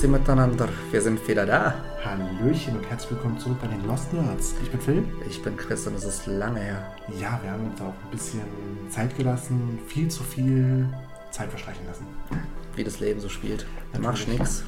[0.00, 0.68] Miteinander.
[0.90, 1.74] Wir sind wieder da.
[2.04, 4.54] Hallöchen und herzlich willkommen zurück bei den Lost Nerds.
[4.60, 5.04] Ich bin Phil.
[5.28, 6.96] Ich bin Chris und es ist lange her.
[7.20, 8.40] Ja, wir haben uns auch ein bisschen
[8.90, 10.88] Zeit gelassen, viel zu viel
[11.30, 12.04] Zeit verstreichen lassen.
[12.74, 13.64] Wie das Leben so spielt.
[13.92, 14.06] Natürlich.
[14.08, 14.64] machst nix.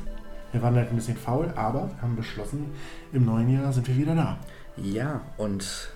[0.53, 2.67] Wir waren halt ein bisschen faul, aber wir haben beschlossen,
[3.13, 4.39] im neuen Jahr sind wir wieder da.
[4.77, 5.91] Ja, und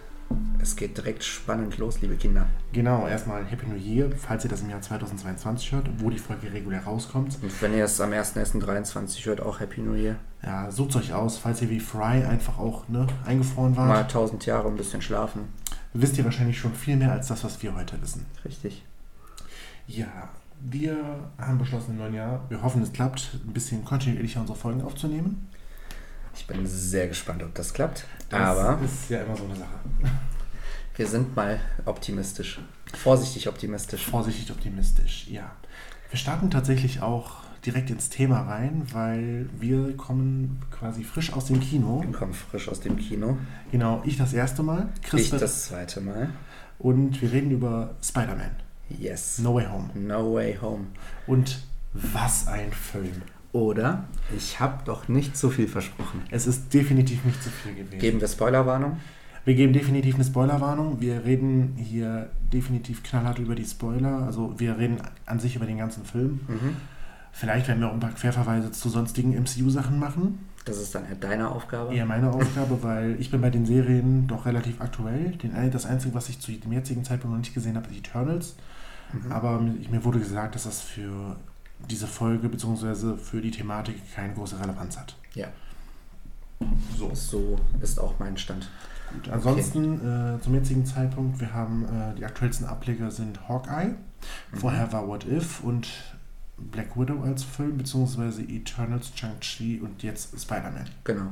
[0.60, 2.46] es geht direkt spannend los, liebe Kinder.
[2.72, 6.52] Genau, erstmal Happy New Year, falls ihr das im Jahr 2022 hört, wo die Folge
[6.52, 7.38] regulär rauskommt.
[7.42, 10.16] Und wenn ihr es am 1.1.23 hört, auch Happy New Year.
[10.42, 14.14] Ja, sucht euch aus, falls ihr wie Fry einfach auch ne, eingefroren Mal wart.
[14.14, 15.48] 1000 Jahre ein bisschen schlafen.
[15.94, 18.26] Wisst ihr wahrscheinlich schon viel mehr als das, was wir heute wissen.
[18.44, 18.84] Richtig.
[19.86, 20.28] Ja,
[20.60, 20.96] wir
[21.38, 25.48] haben beschlossen im neuen Jahr, wir hoffen es klappt, ein bisschen kontinuierlicher unsere Folgen aufzunehmen.
[26.38, 28.04] Ich bin sehr gespannt, ob das klappt.
[28.30, 29.78] Das Aber ist ja immer so eine Sache.
[30.96, 32.60] wir sind mal optimistisch.
[32.94, 34.04] Vorsichtig optimistisch.
[34.06, 35.50] Vorsichtig optimistisch, ja.
[36.10, 41.58] Wir starten tatsächlich auch direkt ins Thema rein, weil wir kommen quasi frisch aus dem
[41.60, 42.02] Kino.
[42.02, 43.36] Wir kommen frisch aus dem Kino.
[43.72, 46.30] Genau, ich das erste Mal, Chris Ich das zweite Mal.
[46.78, 48.52] und wir reden über Spider-Man,
[48.96, 49.38] Yes.
[49.40, 49.90] No Way Home.
[49.94, 50.86] No Way Home.
[51.26, 53.22] Und was ein Film.
[53.52, 54.04] Oder
[54.36, 56.22] ich habe doch nicht zu viel versprochen.
[56.30, 57.98] Es ist definitiv nicht zu viel gewesen.
[57.98, 58.98] Geben wir Spoilerwarnung?
[59.44, 61.00] Wir geben definitiv eine Spoilerwarnung.
[61.00, 64.24] Wir reden hier definitiv knallhart über die Spoiler.
[64.24, 66.40] Also wir reden an sich über den ganzen Film.
[66.46, 66.76] Mhm.
[67.32, 70.46] Vielleicht werden wir auch ein paar Querverweise zu sonstigen MCU-Sachen machen.
[70.66, 71.94] Das ist dann eher deine Aufgabe.
[71.94, 75.30] Eher meine Aufgabe, weil ich bin bei den Serien doch relativ aktuell.
[75.36, 78.56] Den, das Einzige, was ich zu dem jetzigen Zeitpunkt noch nicht gesehen habe, ist Eternals.
[79.12, 79.32] Mhm.
[79.32, 81.36] Aber mir wurde gesagt, dass das für
[81.90, 83.16] diese Folge bzw.
[83.16, 85.16] für die Thematik keine große Relevanz hat.
[85.34, 85.48] Ja,
[86.96, 87.10] So.
[87.14, 88.68] so ist auch mein Stand.
[89.12, 90.00] Gut, ansonsten
[90.36, 93.94] äh, zum jetzigen Zeitpunkt, wir haben äh, die aktuellsten Ableger sind Hawkeye,
[94.52, 95.88] vorher war What If und
[96.58, 100.90] Black Widow als Film, beziehungsweise Eternals, Shang-Chi und jetzt Spider-Man.
[101.04, 101.30] Genau.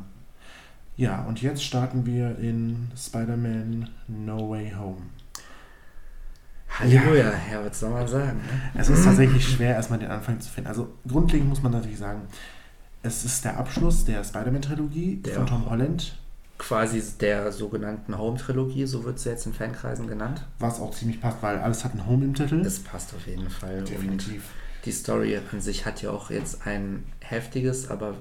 [0.96, 5.02] Ja, und jetzt starten wir in Spider-Man No Way Home.
[6.68, 8.38] Halleluja, ja, was soll man sagen?
[8.38, 8.80] Ne?
[8.80, 10.68] Es ist tatsächlich schwer, erstmal den Anfang zu finden.
[10.68, 12.22] Also grundlegend muss man natürlich sagen,
[13.02, 16.18] es ist der Abschluss der Spider-Man-Trilogie Der- von Tom Holland,
[16.58, 20.42] Quasi der sogenannten Home-Trilogie, so wird sie jetzt in Fankreisen genannt.
[20.58, 22.60] was auch ziemlich passt, weil alles hat ein Home im Titel.
[22.60, 23.80] Es passt auf jeden Fall.
[23.80, 24.42] Und Definitiv.
[24.86, 28.14] die Story an sich hat ja auch jetzt ein heftiges, aber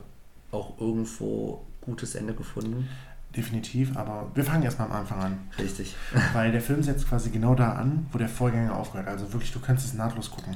[0.52, 2.90] auch irgendwo gutes Ende gefunden.
[3.36, 5.40] Definitiv, aber wir fangen erstmal am Anfang an.
[5.60, 5.96] Richtig.
[6.34, 9.08] Weil der Film setzt quasi genau da an, wo der Vorgänger aufgehört.
[9.08, 10.56] Also wirklich, du kannst es nahtlos gucken.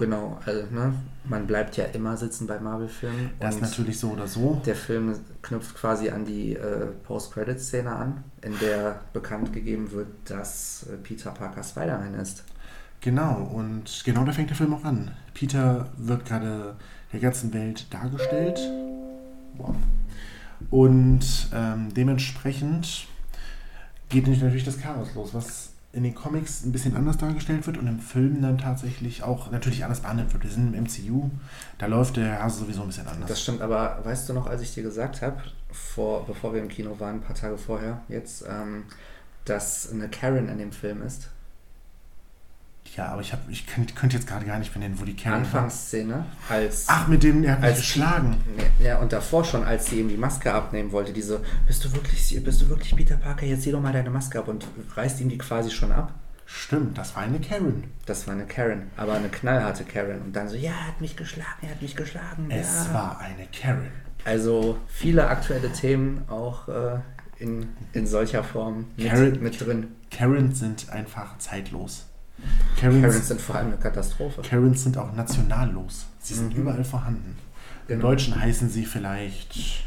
[0.00, 3.32] Genau, also ne, man bleibt ja immer sitzen bei Marvel-Filmen.
[3.38, 4.62] Das ist natürlich so oder so.
[4.64, 10.86] Der Film knüpft quasi an die äh, Post-Credit-Szene an, in der bekannt gegeben wird, dass
[10.90, 12.44] äh, Peter Parker Spider-Man ist.
[13.02, 15.10] Genau, und genau da fängt der Film auch an.
[15.34, 16.76] Peter wird gerade
[17.12, 18.58] der ganzen Welt dargestellt.
[19.58, 19.74] Wow.
[20.68, 23.06] Und ähm, dementsprechend
[24.08, 27.86] geht natürlich das Chaos los, was in den Comics ein bisschen anders dargestellt wird und
[27.88, 30.44] im Film dann tatsächlich auch natürlich anders behandelt wird.
[30.44, 31.30] Wir sind im MCU,
[31.78, 33.28] da läuft der Hase sowieso ein bisschen anders.
[33.28, 36.68] Das stimmt, aber weißt du noch, als ich dir gesagt habe, vor, bevor wir im
[36.68, 38.84] Kino waren, ein paar Tage vorher, jetzt, ähm,
[39.44, 41.28] dass eine Karen in dem Film ist?
[42.96, 45.38] Ja, aber ich, hab, ich könnt, könnte jetzt gerade gar nicht benennen, wo die Kerne
[45.38, 46.86] Anfangsszene, als.
[46.88, 48.36] Ach, mit dem, er hat mich als geschlagen.
[48.80, 51.92] Ja, Ja, und davor schon, als sie ihm die Maske abnehmen wollte, diese, bist du
[51.92, 55.20] wirklich, bist du wirklich Peter Parker, jetzt zieh doch mal deine Maske ab und reißt
[55.20, 56.12] ihm die quasi schon ab.
[56.46, 57.84] Stimmt, das war eine Karen.
[58.06, 60.20] Das war eine Karen, aber eine knallharte Karen.
[60.22, 62.50] Und dann so, ja, er hat mich geschlagen, er hat mich geschlagen.
[62.50, 62.94] Es ja.
[62.94, 63.86] war eine Karen.
[64.24, 66.98] Also viele aktuelle Themen auch äh,
[67.38, 69.86] in, in solcher Form mit, Karen- mit drin.
[70.10, 72.06] Karens sind einfach zeitlos.
[72.78, 74.42] Karens, Karens sind vor allem eine Katastrophe.
[74.42, 76.06] Karens sind auch nationallos.
[76.18, 76.62] Sie sind Mhm.
[76.62, 77.36] überall vorhanden.
[77.88, 78.08] Im Genau.
[78.10, 79.84] Deutschen heißen sie vielleicht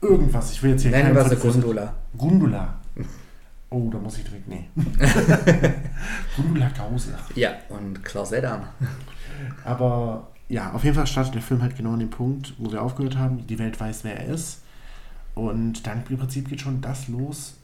[0.00, 0.52] irgendwas.
[0.52, 1.94] Ich will jetzt hier Nennen wir sie Gundula.
[2.16, 2.74] Gundula.
[3.74, 4.46] Oh, da muss ich direkt.
[4.48, 4.68] Nee.
[6.36, 7.14] Gundula Gause.
[7.34, 8.64] Ja, und Klaus Edam.
[9.64, 12.82] Aber ja, auf jeden Fall startet der Film halt genau an dem Punkt, wo wir
[12.82, 13.46] aufgehört haben.
[13.46, 14.60] Die Welt weiß, wer er ist.
[15.34, 17.54] Und dann im Prinzip geht schon das los,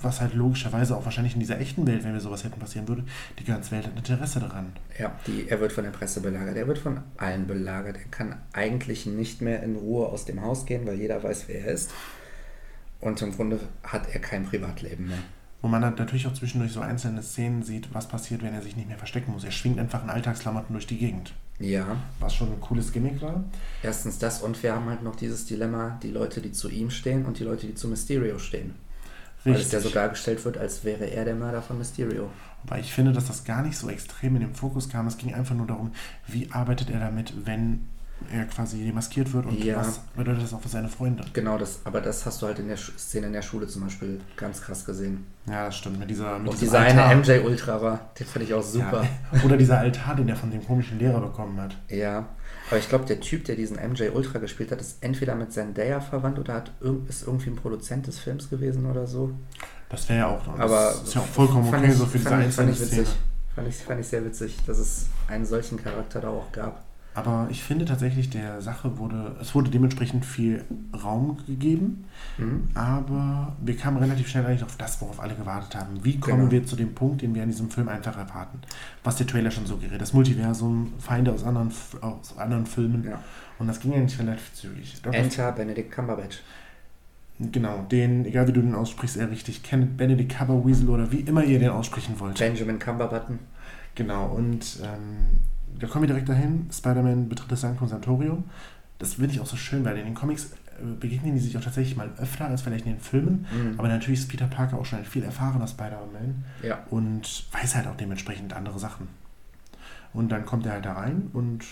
[0.00, 3.04] was halt logischerweise auch wahrscheinlich in dieser echten Welt, wenn wir sowas hätten passieren würde,
[3.38, 4.72] die ganze Welt hat Interesse daran.
[4.98, 7.96] Ja, die, er wird von der Presse belagert, er wird von allen belagert.
[7.96, 11.60] Er kann eigentlich nicht mehr in Ruhe aus dem Haus gehen, weil jeder weiß, wer
[11.66, 11.90] er ist.
[13.00, 15.18] Und im Grunde hat er kein Privatleben mehr.
[15.60, 18.76] Wo man dann natürlich auch zwischendurch so einzelne Szenen sieht, was passiert, wenn er sich
[18.76, 19.42] nicht mehr verstecken muss.
[19.44, 21.34] Er schwingt einfach in Alltagsklamotten durch die Gegend.
[21.60, 23.42] Ja, Was schon ein cooles Gimmick war.
[23.82, 27.26] erstens das und wir haben halt noch dieses Dilemma, die Leute, die zu ihm stehen
[27.26, 28.74] und die Leute, die zu Mysterio stehen.
[29.44, 32.30] Weil es ja so dargestellt wird, als wäre er der Mörder von Mysterio.
[32.64, 35.06] Wobei ich finde, dass das gar nicht so extrem in den Fokus kam.
[35.06, 35.92] Es ging einfach nur darum,
[36.26, 37.86] wie arbeitet er damit, wenn
[38.32, 39.76] er quasi demaskiert wird und Ja.
[39.78, 41.24] was bedeutet das auch für seine Freunde.
[41.32, 43.82] Genau, das, aber das hast du halt in der Sch- Szene in der Schule zum
[43.84, 45.24] Beispiel ganz krass gesehen.
[45.46, 45.98] Ja, das stimmt.
[45.98, 47.16] Mit dieser, mit Auch diesem dieser eine.
[47.16, 49.04] MJ Ultra war, den fand ich auch super.
[49.32, 49.40] Ja.
[49.44, 51.76] Oder dieser Altar, den er von dem komischen Lehrer bekommen hat.
[51.88, 52.26] Ja,
[52.68, 56.00] aber ich glaube, der Typ, der diesen MJ Ultra gespielt hat, ist entweder mit Zendaya
[56.00, 59.30] verwandt oder hat irg ist irgendwie ein Produzent des Films gewesen oder so.
[59.88, 60.46] Das wäre ja auch.
[60.52, 62.54] und Aber das ist ja auch vollkommen fand okay, ich- so für diese fand ich-
[62.54, 63.02] fand einzelne ich Szene.
[63.02, 63.16] witzig.
[63.54, 66.84] Fand ich, fand ich sehr witzig, dass es einen solchen Charakter da auch gab.
[67.18, 70.64] Aber ich finde tatsächlich, der Sache wurde, es wurde dementsprechend viel
[71.02, 72.04] Raum gegeben,
[72.36, 72.68] Mhm.
[72.74, 76.04] aber wir kamen relativ schnell eigentlich auf das, worauf alle gewartet haben.
[76.04, 76.50] Wie kommen Genau.
[76.52, 78.60] wir zu dem Punkt, den wir in diesem Film einfach erwarten?
[79.02, 80.00] Was der Trailer schon suggeriert.
[80.00, 81.72] Das Multiversum, Feinde aus anderen,
[82.02, 83.02] aus anderen Filmen.
[83.04, 83.20] Ja.
[83.58, 85.00] Und das ging eigentlich relativ zügig.
[85.02, 85.14] Dr.
[85.20, 86.40] Enter Benedict Cumberbatch.
[87.40, 91.42] Genau, den, egal wie du den aussprichst, er richtig kennt, Benedict Cumberweasel oder wie immer
[91.42, 92.38] ihr den aussprechen wollt.
[92.38, 93.38] Benjamin Cumberbutton.
[93.94, 95.38] Genau, und ähm,
[95.78, 96.66] da kommen wir direkt dahin.
[96.72, 98.44] Spider-Man betritt das Sanctum Sanctorium.
[98.98, 101.62] Das finde ich auch so schön, weil in den Comics äh, begegnen die sich auch
[101.62, 103.46] tatsächlich mal öfter als vielleicht in den Filmen.
[103.52, 103.74] Mhm.
[103.78, 106.80] Aber natürlich ist Peter Parker auch schon ein viel erfahrener Spider-Man Ja.
[106.90, 109.08] und weiß halt auch dementsprechend andere Sachen.
[110.12, 111.64] Und dann kommt er halt da rein und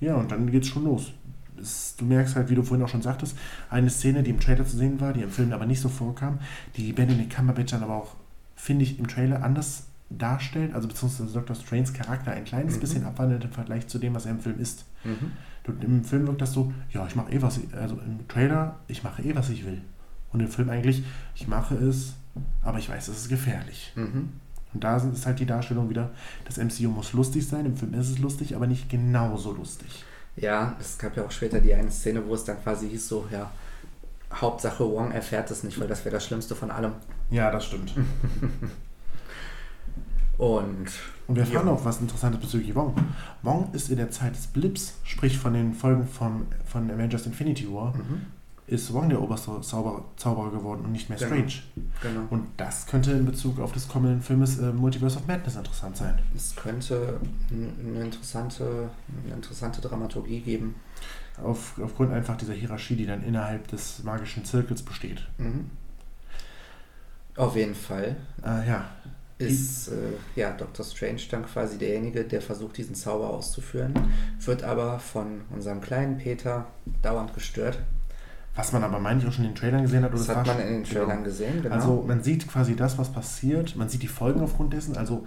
[0.00, 1.12] ja, und dann geht's schon los.
[1.60, 3.36] Es, du merkst halt, wie du vorhin auch schon sagtest,
[3.70, 6.38] eine Szene, die im Trailer zu sehen war, die im Film aber nicht so vorkam,
[6.76, 8.14] die Benedict Cumberbatch dann aber auch,
[8.54, 11.56] finde ich, im Trailer anders darstellt, also beziehungsweise Dr.
[11.56, 12.80] Stranges Charakter ein kleines Mhm.
[12.80, 14.84] bisschen abwandelt im Vergleich zu dem, was er im Film ist.
[15.04, 15.32] Mhm.
[15.82, 19.02] Im Film wirkt das so, ja, ich mache eh was, ich, also im Trailer, ich
[19.02, 19.82] mache eh was ich will.
[20.32, 21.02] Und im Film eigentlich,
[21.34, 22.14] ich mache es,
[22.62, 23.92] aber ich weiß, es ist gefährlich.
[23.96, 24.30] Mhm.
[24.74, 26.10] Und da ist halt die Darstellung wieder,
[26.44, 30.04] das MCU muss lustig sein, im Film ist es lustig, aber nicht genauso lustig.
[30.36, 33.26] Ja, es gab ja auch später die eine Szene, wo es dann quasi hieß so,
[33.32, 33.50] ja,
[34.34, 36.92] Hauptsache Wong erfährt es nicht, weil das wäre das Schlimmste von allem.
[37.30, 37.92] Ja, das stimmt.
[40.38, 40.86] Und
[41.28, 41.72] Und wir erfahren Ja.
[41.72, 42.94] auch was Interessantes bezüglich Wong.
[43.42, 47.66] Wong ist in der Zeit des Blips, sprich von den Folgen vom, von Avengers Infinity
[47.72, 48.26] War, mhm,
[48.66, 51.30] ist Wong der oberste Zauberer, Zauberer geworden und nicht mehr Genau.
[51.30, 51.52] Strange.
[52.02, 52.20] genau.
[52.30, 56.18] Und das könnte in Bezug auf des kommenden Filmes äh, Multiverse of Madness interessant sein.
[56.34, 57.18] Es könnte
[57.50, 58.90] eine interessante,
[59.24, 60.74] eine interessante Dramaturgie geben.
[61.42, 65.26] Auf, aufgrund einfach dieser Hierarchie, die dann innerhalb des magischen Zirkels besteht.
[65.38, 65.70] Mhm.
[67.36, 68.86] Auf jeden Fall Äh, ja,
[69.38, 69.92] ist äh,
[70.40, 70.84] ja, Dr.
[70.84, 73.92] Strange dann quasi derjenige, der versucht, diesen Zauber auszuführen,
[74.40, 76.66] wird aber von unserem kleinen Peter
[77.02, 77.78] dauernd gestört.
[78.54, 80.10] was man aber, meine ich, auch schon in den Trailern gesehen hat.
[80.10, 81.04] oder Das es hat man schon- in den genau.
[81.04, 81.74] Trailern gesehen, genau.
[81.74, 84.96] Also man sieht quasi das, was passiert, man sieht die Folgen aufgrund dessen.
[84.96, 85.26] Also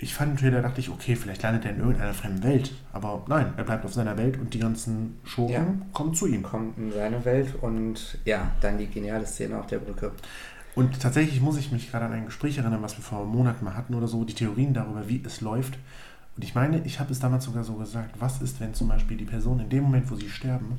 [0.00, 2.72] ich fand den Trailer, dachte ich, okay, vielleicht landet er in irgendeiner fremden Welt.
[2.92, 5.66] Aber nein, er bleibt auf seiner Welt und die ganzen Schurken Ja.
[5.92, 6.44] kommen zu ihm.
[6.44, 10.12] kommt in seine Welt und ja, dann die geniale Szene auf der Brücke.
[10.74, 13.74] Und tatsächlich muss ich mich gerade an ein Gespräch erinnern, was wir vor Monaten mal
[13.74, 15.78] hatten oder so, die Theorien darüber, wie es läuft.
[16.36, 19.16] Und ich meine, ich habe es damals sogar so gesagt, was ist, wenn zum Beispiel
[19.16, 20.78] die Personen in dem Moment, wo sie sterben,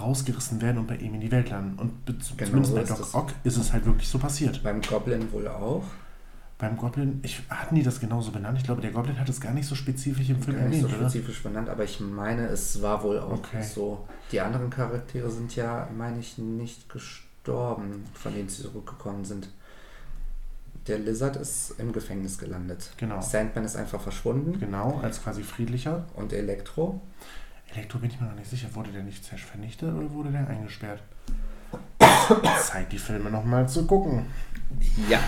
[0.00, 1.76] rausgerissen werden und bei ihm in die Welt landen.
[1.80, 3.14] Und Genau zumindest so bei ist Doc es.
[3.14, 4.62] Ock ist es halt wirklich so passiert.
[4.62, 5.82] Beim Goblin wohl auch.
[6.58, 8.58] Beim Goblin, ich, hatten die das genauso benannt?
[8.58, 10.86] Ich glaube, der Goblin hat es gar nicht so spezifisch im Film Gar nicht so
[10.86, 11.10] erwähnt, oder?
[11.10, 13.62] spezifisch benannt, aber ich meine, es war wohl auch Okay.
[13.64, 14.06] so.
[14.30, 19.48] Die anderen Charaktere sind ja, meine ich, nicht gestorben, von denen sie zurückgekommen sind.
[20.86, 22.90] Der Lizard ist im Gefängnis gelandet.
[22.96, 23.20] Genau.
[23.20, 24.58] Sandman ist einfach verschwunden.
[24.58, 26.06] Genau, als quasi friedlicher.
[26.14, 27.00] Und Elektro.
[27.74, 28.68] Elektro bin ich mir noch nicht sicher.
[28.74, 31.02] Wurde der nicht zuerst vernichtet oder wurde der eingesperrt?
[32.62, 34.26] Zeit, die Filme nochmal zu gucken.
[35.08, 35.20] Ja.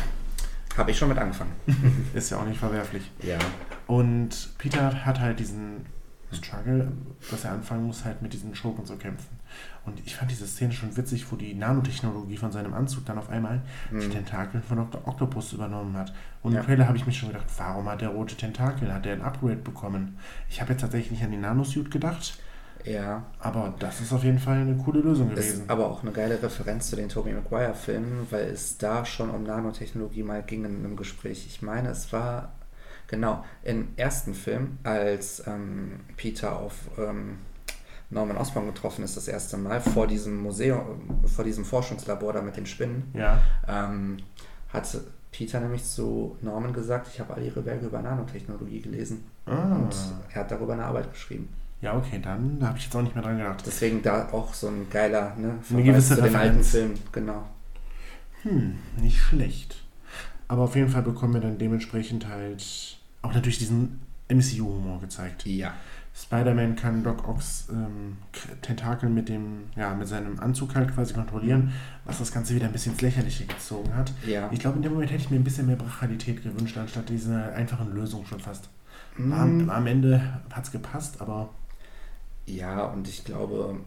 [0.76, 1.52] Habe ich schon mit angefangen.
[2.14, 3.11] Ist ja auch nicht verwerflich.
[3.23, 3.38] Ja.
[3.87, 5.85] Und Peter hat halt diesen
[6.33, 6.93] Struggle,
[7.31, 9.37] dass er anfangen muss, halt mit diesen Schurken zu kämpfen.
[9.85, 13.29] Und ich fand diese Szene schon witzig, wo die Nanotechnologie von seinem Anzug dann auf
[13.31, 13.61] einmal
[13.91, 14.11] die Hm.
[14.11, 15.07] Tentakel von Dr.
[15.07, 16.12] Octopus übernommen hat.
[16.43, 16.61] Und Ja.
[16.61, 18.93] im Trailer habe ich mich schon gedacht, warum hat der rote Tentakel?
[18.93, 20.17] Hat der ein Upgrade bekommen?
[20.49, 22.39] Ich habe jetzt tatsächlich nicht an den Nanosuit gedacht,
[22.85, 23.25] Ja.
[23.41, 25.62] aber das ist auf jeden Fall eine coole Lösung gewesen.
[25.62, 29.43] Ist aber auch eine geile Referenz zu den Tobey Maguire-Filmen, weil es da schon um
[29.43, 31.45] Nanotechnologie mal ging in einem Gespräch.
[31.47, 32.53] Ich meine, es war
[33.12, 37.38] genau im ersten Film, als ähm, Peter auf ähm,
[38.11, 42.57] Norman Osborn getroffen ist, das erste Mal vor diesem Museum, vor diesem Forschungslabor da mit
[42.57, 44.16] den Spinnen, ja, ähm,
[44.71, 44.88] hat
[45.31, 49.76] Peter nämlich zu Norman gesagt, ich habe all ihre Werke über Nanotechnologie gelesen ah.
[49.76, 49.95] und
[50.33, 51.49] er hat darüber eine Arbeit geschrieben.
[51.83, 53.62] ja, okay, dann da habe ich jetzt auch nicht mehr dran gedacht.
[53.66, 56.62] Deswegen da auch so ein geiler ne, gewisse zu den alten.
[56.62, 57.45] Filmen, genau.
[58.42, 59.76] Hm, nicht schlecht.
[60.49, 62.92] Aber auf jeden Fall bekommen wir dann dementsprechend halt
[63.23, 65.47] auch natürlich diesen MCU-Humor gezeigt.
[65.47, 65.75] Ja.
[66.14, 68.19] Spider-Man kann Doc Ocks ähm,
[68.61, 71.73] Tentakel mit dem, ja, mit seinem Anzug halt quasi kontrollieren,
[72.05, 74.12] was das Ganze wieder ein bisschen ins Lächerliche gezogen hat.
[74.26, 74.50] Ja.
[74.52, 77.55] Ich glaube, in dem Moment hätte ich mir ein bisschen mehr Brachalität gewünscht, anstatt dieser
[77.55, 78.69] einfachen Lösung schon fast.
[79.17, 81.49] Mm, Am, am Ende hat es gepasst, aber
[82.45, 83.81] Ja, und ich glaube,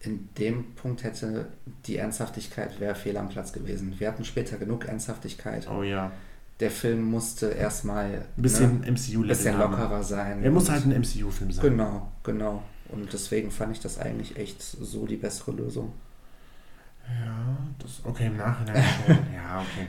[0.00, 1.46] in dem Punkt hätte
[1.86, 3.94] die Ernsthaftigkeit wäre fehl am Platz gewesen.
[3.98, 5.66] Wir hatten später genug Ernsthaftigkeit.
[5.70, 6.12] Oh ja.
[6.60, 10.42] Der Film musste erstmal Ein bisschen ne, MCU-Level bisschen lockerer sein.
[10.42, 11.70] Er muss halt ein MCU-Film sein.
[11.70, 12.62] Genau, genau.
[12.88, 15.92] Und deswegen fand ich das eigentlich echt so die bessere Lösung.
[17.08, 19.16] Ja, das okay im Nachhinein schon.
[19.34, 19.88] ja, okay.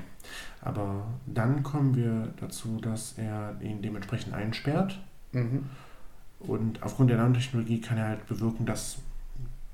[0.62, 5.00] Aber dann kommen wir dazu, dass er ihn dementsprechend einsperrt.
[5.31, 5.65] Mhm.
[6.39, 8.98] Und aufgrund der Nanotechnologie kann er halt bewirken, dass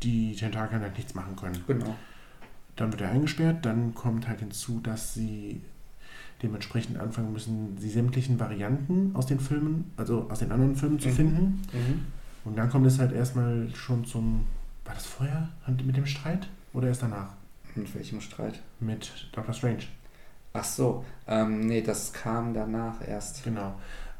[0.03, 1.63] die Tentakeln halt nichts machen können.
[1.67, 1.95] Genau.
[2.75, 5.61] Dann wird er eingesperrt, dann kommt halt hinzu, dass sie
[6.41, 11.09] dementsprechend anfangen müssen, die sämtlichen Varianten aus den Filmen, also aus den anderen Filmen zu
[11.09, 11.13] Mhm.
[11.13, 11.41] finden.
[11.73, 12.05] Mhm.
[12.45, 14.45] Und dann kommt es halt erstmal schon zum.
[14.85, 15.49] War das vorher
[15.85, 16.47] mit dem Streit?
[16.73, 17.29] Oder erst danach?
[17.75, 18.61] Mit welchem Streit?
[18.79, 19.83] Mit Doctor Strange.
[20.53, 23.43] Ach so, ähm, nee, das kam danach erst.
[23.43, 23.75] Genau.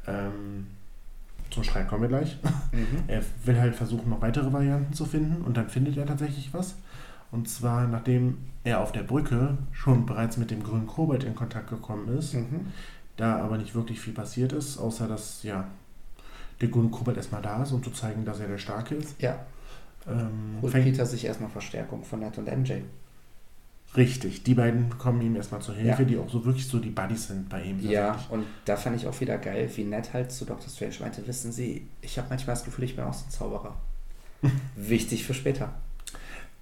[0.06, 0.68] Ähm,
[1.50, 2.38] zum Streit kommen wir gleich.
[2.72, 3.02] Mhm.
[3.08, 6.76] Er will halt versuchen, noch weitere Varianten zu finden und dann findet er tatsächlich was.
[7.32, 11.68] Und zwar, nachdem er auf der Brücke schon bereits mit dem grünen Kobold in Kontakt
[11.70, 12.66] gekommen ist, Mhm.
[13.16, 15.66] da aber nicht wirklich viel passiert ist, außer dass ja
[16.60, 19.20] der grüne Kobold erstmal da ist, um zu zeigen, dass er der Starke ist.
[19.20, 19.40] Ja,
[20.06, 22.82] Ähm, holt Peter sich erstmal Verstärkung von Ned und MJ.
[23.96, 26.08] richtig, die beiden kommen ihm erstmal zur Hilfe, Ja.
[26.08, 27.78] die auch so wirklich so die Buddies sind bei ihm.
[27.80, 28.30] Ja, tatsächlich.
[28.32, 30.68] und da fand ich auch wieder geil, wie Ned halt zu Dr.
[30.68, 33.76] Strange meinte, wissen Sie, ich habe manchmal das Gefühl, ich bin auch so ein Zauberer.
[34.76, 35.72] Wichtig für später.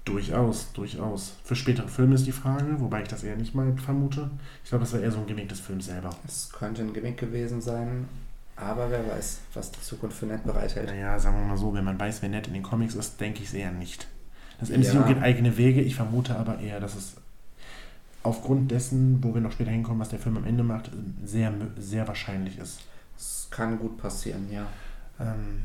[0.04, 1.34] Durchaus, durchaus.
[1.44, 4.30] Für spätere Filme ist die Frage, wobei ich das eher nicht mal vermute.
[4.64, 6.10] Ich glaube, das war eher so ein Gimmick des Films selber.
[6.26, 8.08] Es könnte ein Gimmick gewesen sein,
[8.56, 10.88] aber wer weiß, was die Zukunft für Ned bereithält.
[10.88, 13.42] Naja, sagen wir mal so, wenn man weiß, wer nett in den Comics ist, denke
[13.42, 14.06] ich es eher nicht.
[14.58, 15.02] Das MCU Ja.
[15.02, 17.14] geht eigene Wege, ich vermute aber eher, dass es
[18.22, 20.90] aufgrund dessen, wo wir noch später hinkommen, was der Film am Ende macht,
[21.24, 22.80] sehr, sehr wahrscheinlich ist.
[23.16, 24.66] Es kann gut passieren, ja.
[25.18, 25.62] Ähm,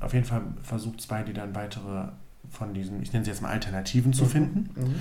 [0.00, 2.08] auf jeden Fall versucht Spidey dann weitere
[2.56, 4.28] von diesen, ich nenne sie jetzt mal Alternativen zu Mhm.
[4.28, 4.94] finden Mhm.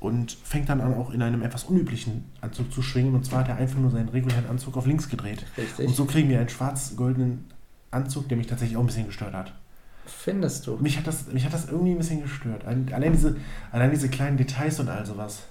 [0.00, 3.14] und fängt dann an, auch in einem etwas unüblichen Anzug zu schwingen.
[3.14, 5.44] Und zwar hat er einfach nur seinen regulären Anzug auf links gedreht.
[5.58, 5.86] Richtig.
[5.88, 7.44] Und so kriegen wir einen schwarz-goldenen
[7.90, 9.52] Anzug, der mich tatsächlich auch ein bisschen gestört hat.
[10.06, 10.76] Findest du?
[10.76, 12.64] Mich hat das, mich hat das irgendwie ein bisschen gestört.
[12.66, 13.36] Allein allein diese,
[13.72, 15.44] allein diese kleinen Details und all sowas.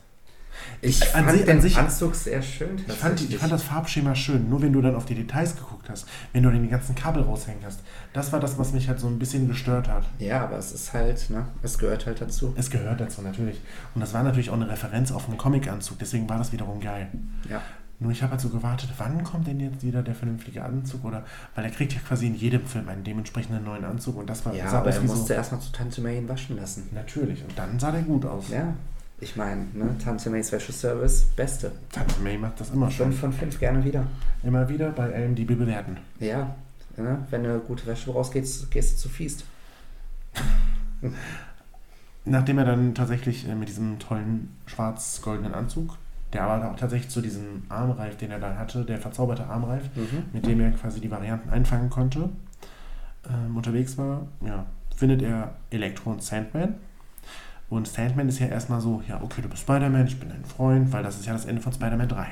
[0.81, 2.77] Ich an fand sich- an den sich- Anzug sehr schön.
[2.87, 5.89] Ich fand, ich fand das Farbschema schön, nur wenn du dann auf die Details geguckt
[5.89, 7.79] hast, wenn du den ganzen Kabel raushängen hast.
[8.13, 10.03] Das war das, was mich halt so ein bisschen gestört hat.
[10.19, 12.53] Ja, aber es ist halt, ne, es gehört halt dazu.
[12.57, 13.59] Es gehört dazu natürlich.
[13.95, 17.07] Und das war natürlich auch eine Referenz auf einen Comic-Anzug, deswegen war das wiederum geil.
[17.49, 17.61] Ja.
[17.99, 21.05] Nur ich habe halt so gewartet, wann kommt denn jetzt wieder der vernünftige Anzug?
[21.05, 21.23] Oder
[21.55, 24.53] weil er kriegt ja quasi in jedem Film einen dementsprechenden neuen Anzug und das war
[24.53, 25.33] Ja, aber er musste so.
[25.33, 26.89] erstmal zu Tante May ihn waschen lassen.
[26.91, 27.41] Natürlich.
[27.43, 28.49] Und dann sah der gut aus.
[28.49, 28.73] Ja,
[29.23, 31.71] ich meine, ne, Tante Mays Wäscheservice, beste.
[31.91, 33.07] Tante May macht das immer schon.
[33.07, 34.05] 5 von 5 gerne wieder.
[34.43, 35.97] Immer wieder bei IMDb bewerten.
[36.19, 36.55] Ja,
[36.97, 39.45] ne, wenn du gute Wäsche brauchst, gehst, du zu Feast.
[42.25, 45.97] Nachdem er dann tatsächlich äh, mit diesem tollen schwarz-goldenen Anzug,
[46.31, 50.23] der aber auch tatsächlich zu diesem Armreif, den er dann hatte, der verzauberte Armreif, Mhm.
[50.33, 52.29] mit dem er quasi die Varianten einfangen konnte,
[53.29, 54.65] ähm, unterwegs war, ja,
[54.95, 56.75] findet er Elektro und Sandman.
[57.69, 60.91] Und Sandman ist ja erstmal so, ja, okay, du bist Spider-Man, ich bin dein Freund,
[60.91, 62.27] weil das ist ja das Ende von Spider-Man 3.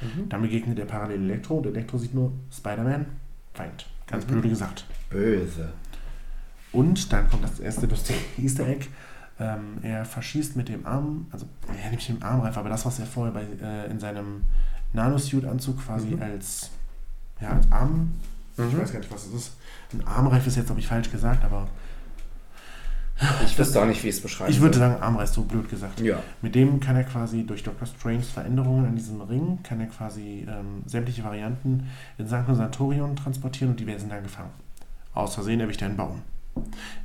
[0.00, 0.28] Mhm.
[0.28, 3.06] Dann begegnet er parallel Elektro und Elektro sieht nur Spider-Man,
[3.56, 3.86] weint.
[4.06, 4.30] Ganz Mhm.
[4.32, 4.86] blöde gesagt.
[5.10, 5.72] Böse.
[6.72, 8.86] Und dann kommt das erste lustige Easter Egg.
[9.38, 11.46] Ähm, er verschießt mit dem Arm, also
[11.82, 14.42] er nimmt den Armreif, aber das, was er vorher bei, äh, in seinem
[14.92, 16.22] Nanosuit-Anzug quasi Mhm.
[16.22, 16.70] als,
[17.40, 18.12] ja, als Arm,
[18.56, 18.78] ich Mhm.
[18.80, 19.56] weiß gar nicht, was es ist.
[19.92, 21.66] Ein Armreif ist jetzt, glaube ich, falsch gesagt, aber
[23.44, 26.00] Ich wüsste auch nicht, wie ich es beschreiben ich würde sagen Armreif, so blöd gesagt.
[26.00, 26.18] Ja.
[26.42, 27.86] Mit dem kann er quasi durch Dr.
[27.86, 33.70] Stranges Veränderungen an diesem Ring, kann er quasi ähm, sämtliche Varianten in Sanctum Satorion transportieren
[33.70, 34.50] und die werden dann gefangen.
[35.14, 36.22] Aus Versehen erwischt er einen Baum.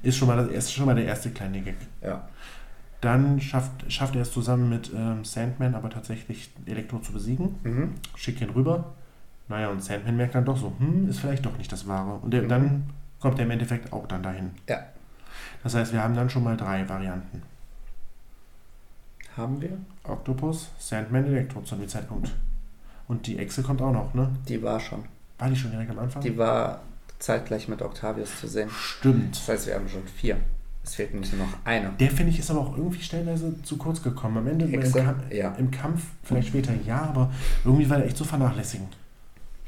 [0.01, 1.75] Ist schon mal, das, ist schon mal der erste kleine Gag.
[2.01, 2.27] Ja.
[3.01, 7.55] Dann schafft, schafft er es zusammen mit ähm, Sandman aber tatsächlich Elektro zu besiegen.
[7.63, 7.91] Mhm.
[8.15, 8.93] Schickt ihn rüber.
[9.47, 12.15] Naja, und Sandman merkt dann doch so, hm, ist vielleicht doch nicht das Wahre.
[12.15, 12.49] Und der, Mhm.
[12.49, 12.83] dann
[13.19, 14.51] kommt er im Endeffekt auch dann dahin.
[14.67, 14.79] Ja.
[15.63, 17.41] Das heißt, wir haben dann schon mal drei Varianten.
[19.37, 19.77] Haben wir?
[20.03, 22.31] Octopus, Sandman, Elektro zu dem Zeitpunkt.
[23.07, 24.29] Und die Echse kommt auch noch, ne?
[24.47, 25.03] Die war schon.
[25.37, 26.21] War die schon direkt am Anfang?
[26.21, 26.81] Die war
[27.19, 28.69] zeitgleich mit Octavius zu sehen.
[28.69, 29.35] Stimmt.
[29.35, 30.37] Das heißt, wir haben schon vier.
[30.83, 31.89] Es fehlt nämlich nur noch eine.
[31.99, 34.37] Der, finde ich, ist aber auch irgendwie stellenweise zu kurz gekommen.
[34.37, 34.81] Am Ende im?
[34.93, 35.53] Kampf, Ja.
[35.55, 37.31] im Kampf, vielleicht später ja, aber
[37.63, 38.95] irgendwie war der echt so vernachlässigend.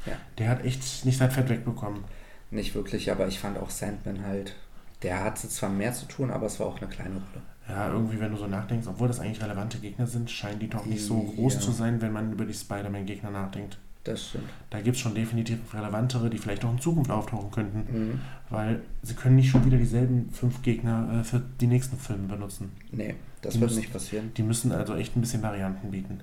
[0.06, 0.14] Ja.
[0.38, 2.02] Der hat echt nicht sein Fett wegbekommen.
[2.50, 4.54] Nicht wirklich, aber ich fand auch Sandman halt.
[5.02, 7.42] Der hatte zwar mehr zu tun, aber es war auch eine kleine Rolle.
[7.68, 10.84] Ja, irgendwie, wenn du so nachdenkst, obwohl das eigentlich relevante Gegner sind, scheinen die doch
[10.84, 11.34] nicht so Ja.
[11.34, 13.78] groß zu sein, wenn man über die Spider-Man-Gegner nachdenkt.
[14.04, 14.48] Das stimmt.
[14.70, 17.78] Da gibt es schon definitiv relevantere, die vielleicht auch in Zukunft auftauchen könnten.
[18.10, 18.20] Mhm.
[18.50, 22.72] Weil sie können nicht schon wieder dieselben fünf Gegner äh, für die nächsten Filme benutzen.
[22.90, 24.32] Nee, das Die wird müssen- nicht passieren.
[24.36, 26.20] Die müssen also echt ein bisschen Varianten bieten.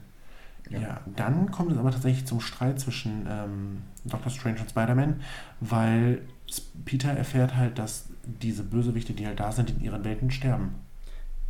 [0.69, 1.01] Ja, Ja.
[1.15, 5.21] dann kommt es aber tatsächlich zum Streit zwischen ähm, Doctor Strange und Spider-Man,
[5.62, 6.21] weil
[6.83, 8.09] Peter erfährt halt, dass
[8.41, 10.75] diese Bösewichte, die halt da sind, in ihren Welten sterben.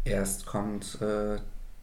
[0.05, 1.37] Erst kommt äh,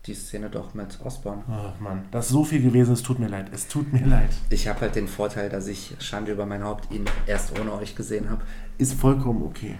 [0.06, 1.42] die Szene doch mit Osborn.
[1.48, 3.50] Oh Mann, das ist so viel gewesen, es tut mir leid.
[3.52, 4.30] Es tut mir leid.
[4.50, 7.94] Ich habe halt den Vorteil, dass ich Schande über mein Haupt ihn erst ohne euch
[7.94, 8.42] gesehen habe.
[8.78, 9.78] Ist vollkommen okay.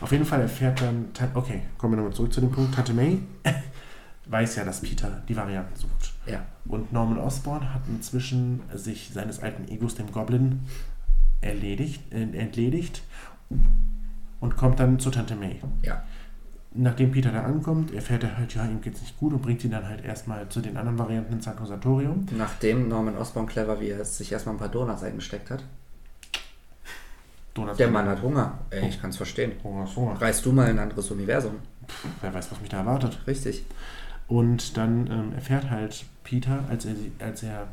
[0.00, 2.74] Auf jeden Fall erfährt dann, okay, kommen wir nochmal zurück zu dem Punkt.
[2.74, 3.20] Tante May
[4.26, 6.12] weiß ja, dass Peter die Varianten sucht.
[6.26, 6.44] Ja.
[6.66, 10.60] Und Norman Osborn hat inzwischen sich seines alten Egos, dem Goblin,
[11.40, 13.02] erledigt, äh, entledigt
[14.40, 15.60] und kommt dann zu Tante May.
[15.82, 16.02] Ja.
[16.74, 19.70] Nachdem Peter da ankommt, erfährt er halt, ja, ihm geht's nicht gut und bringt ihn
[19.70, 22.26] dann halt erstmal zu den anderen Varianten ins Akkusatorium.
[22.36, 25.64] Nachdem Norman Osborn clever, wie er es sich erstmal ein paar Donuts eingesteckt hat.
[27.54, 28.58] Donuts Der Mann hat Hunger.
[28.70, 29.52] Ey, ich kann es verstehen.
[29.64, 30.20] Hunger, ist Hunger.
[30.20, 31.56] Reist du mal in ein anderes Universum.
[32.20, 33.18] Wer weiß, was mich da erwartet.
[33.26, 33.64] Richtig.
[34.28, 37.66] Und dann ähm, erfährt halt Peter, als er, als er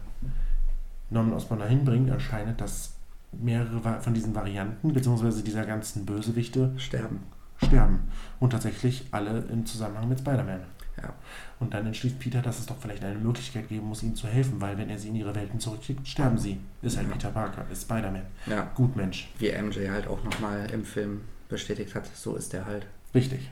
[1.09, 2.94] Norman Osborn dahin bringt, anscheinend, dass
[3.41, 7.19] mehrere von diesen Varianten, beziehungsweise dieser ganzen Bösewichte, Sterben.
[7.63, 7.99] sterben.
[8.39, 10.61] Und tatsächlich alle im Zusammenhang mit Spider-Man.
[11.01, 11.13] Ja.
[11.59, 14.61] Und dann entschließt Peter, dass es doch vielleicht eine Möglichkeit geben muss, ihnen zu helfen,
[14.61, 16.57] weil wenn er sie in ihre Welten zurückschickt, sterben sie.
[16.81, 17.13] Ist halt Ja.
[17.13, 18.21] Peter Parker, ist Spider-Man.
[18.45, 18.71] Ja.
[18.75, 19.29] Gut Mensch.
[19.39, 22.85] Wie MJ halt auch nochmal im Film bestätigt hat, so ist er halt.
[23.13, 23.49] Richtig.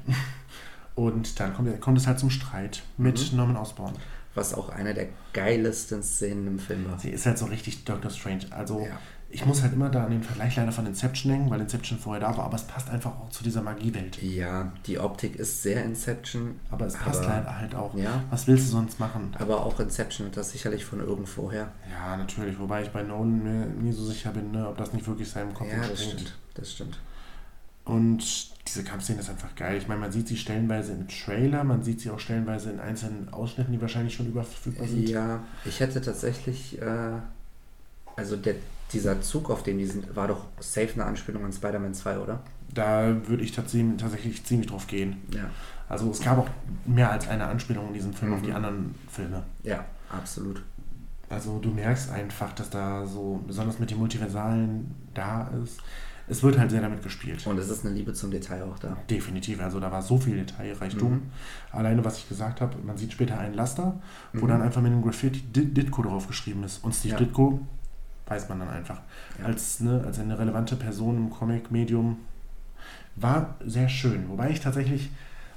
[0.95, 3.37] Und dann kommt, kommt es halt zum Streit mit Mhm.
[3.37, 3.93] Norman Osborn.
[4.35, 6.97] Was auch eine der geilsten Szenen im Film war.
[6.99, 8.45] Sie ist halt so richtig Doctor Strange.
[8.51, 8.97] Also Ja.
[9.33, 12.21] Ich muss halt immer da an den Vergleich leider von Inception denken, weil Inception vorher
[12.21, 14.21] da war, aber es passt einfach auch zu dieser Magiewelt.
[14.21, 16.59] Ja, die Optik ist sehr Inception.
[16.69, 17.95] Aber es passt Aber- leider halt auch.
[17.95, 18.23] Ja.
[18.29, 19.35] Was willst du sonst machen?
[19.39, 21.71] Aber auch Inception hat das sicherlich von irgendwoher.
[21.91, 25.07] Ja, natürlich, wobei ich bei Nolan mir nie so sicher bin, ne, ob das nicht
[25.07, 26.35] wirklich seinem Kopf Ja, das stimmt.
[26.53, 26.99] Das stimmt.
[27.85, 28.23] Und
[28.67, 29.77] diese Kampfszene ist einfach geil.
[29.77, 33.33] Ich meine, man sieht sie stellenweise im Trailer, man sieht sie auch stellenweise in einzelnen
[33.33, 35.09] Ausschnitten, die wahrscheinlich schon überverfügbar sind.
[35.09, 37.11] Ja, ich hätte tatsächlich, äh,
[38.15, 38.55] also der,
[38.93, 42.39] dieser Zug, auf dem die sind, war doch safe eine Anspielung an Spider-Man 2, oder?
[42.73, 45.17] Da würde ich tatsächlich, tatsächlich ziemlich drauf gehen.
[45.33, 45.49] Ja.
[45.89, 46.47] Also es gab auch
[46.85, 48.45] mehr als eine Anspielung in diesem Film auf Mhm.
[48.45, 49.43] die anderen Filme.
[49.63, 50.63] Ja, absolut.
[51.29, 55.79] Also du merkst einfach, dass da so, besonders mit den Multiversalen da ist.
[56.27, 57.45] Es wird halt sehr damit gespielt.
[57.45, 58.95] Und es ist eine Liebe zum Detail auch da.
[59.09, 61.11] Definitiv, also da war so viel Detailreichtum.
[61.11, 61.21] Mhm.
[61.71, 63.99] Alleine, was ich gesagt habe, man sieht später einen Laster,
[64.31, 64.49] wo Mhm.
[64.49, 66.81] dann einfach mit einem Graffiti Dit- Ditko drauf geschrieben ist.
[66.83, 67.19] Und Steve Ja.
[67.19, 67.59] Ditko
[68.27, 68.99] weiß man dann einfach.
[69.39, 69.45] Ja.
[69.45, 72.17] Als, ne, als eine relevante Person im Comic-Medium
[73.15, 74.27] war sehr schön.
[74.29, 75.09] Wobei ich tatsächlich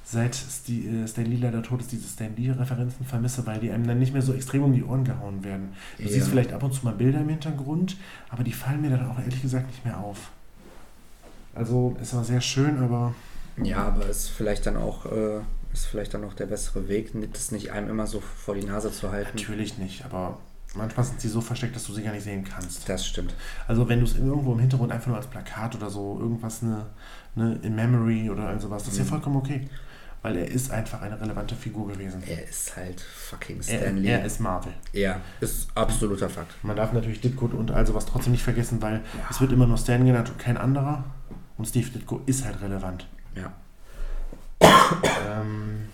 [0.05, 0.37] seit
[0.68, 4.12] äh, Stan Lee leider tot ist, diese Stan Lee-Referenzen vermisse, weil die einem dann nicht
[4.12, 5.72] mehr so extrem um die Ohren gehauen werden.
[5.98, 6.11] Du Ja.
[6.11, 7.96] siehst vielleicht ab und zu mal Bilder im Hintergrund,
[8.29, 10.31] aber die fallen mir dann auch ehrlich gesagt nicht mehr auf.
[11.55, 13.14] Also es war sehr schön, aber
[13.62, 15.40] Ja, aber ist vielleicht dann auch, äh,
[15.72, 18.92] ist vielleicht dann auch der bessere Weg, das nicht einem immer so vor die Nase
[18.92, 19.31] zu halten.
[19.35, 20.05] natürlich nicht.
[20.05, 20.38] Aber
[20.76, 22.88] manchmal sind sie so versteckt, dass du sie gar nicht sehen kannst.
[22.88, 23.34] Das stimmt.
[23.68, 26.86] Also wenn du es irgendwo im Hintergrund einfach nur als Plakat oder so, irgendwas eine,
[27.34, 29.08] eine in Memory oder all sowas, das ist ja Mhm.
[29.08, 29.68] vollkommen okay.
[30.22, 32.20] Weil er ist einfach eine relevante Figur gewesen.
[32.26, 34.08] Er ist halt fucking Er, Stan Lee.
[34.08, 34.72] er ist Marvel.
[34.92, 36.52] Ja, ist absoluter Fakt.
[36.64, 39.76] Man darf natürlich Ditko und all sowas trotzdem nicht vergessen, weil es wird immer nur
[39.78, 41.04] Stan genannt und kein anderer.
[41.58, 43.06] Und Steve Ditko ist halt relevant.
[43.36, 43.52] Ja.
[44.60, 45.88] Ähm,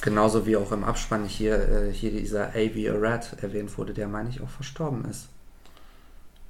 [0.00, 1.56] Genauso wie auch im Abspann hier,
[1.88, 2.94] äh, hier dieser A.V.
[2.94, 5.28] Arad erwähnt wurde, der, meine ich, auch verstorben ist.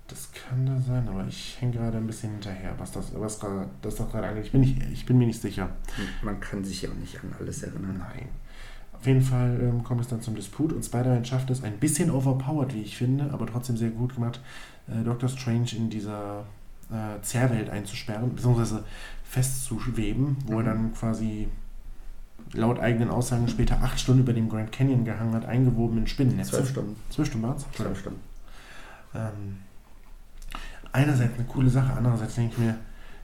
[0.09, 3.69] das kann da sein, aber ich hänge gerade ein bisschen hinterher, was das, was gerade-
[3.83, 4.47] das doch gerade angeht.
[4.47, 5.69] Ich bin, nicht, ich bin mir nicht sicher.
[6.23, 7.99] Man kann sich ja auch nicht an alles erinnern.
[7.99, 8.29] Nein.
[8.95, 12.11] Auf jeden Fall ähm, kommt es dann zum Disput und Spider-Man schafft es, ein bisschen
[12.11, 14.41] overpowered, wie ich finde, aber trotzdem sehr gut gemacht,
[14.89, 16.45] äh, Doctor Strange in dieser
[16.91, 18.85] äh, Zerrwelt einzusperren, beziehungsweise
[19.25, 20.59] festzuschweben, wo Mhm.
[20.59, 21.49] er dann quasi
[22.53, 26.53] laut eigenen Aussagen später acht Stunden über dem Grand Canyon gehangen hat, eingewoben in Spinnennetze.
[26.53, 26.97] Zwölf Stunden.
[27.11, 27.67] Zwölf Stunden war's?
[27.75, 28.21] Zwölf Stunden.
[29.15, 29.59] Ähm,
[30.93, 32.77] einerseits eine coole Sache, andererseits denke ich mir,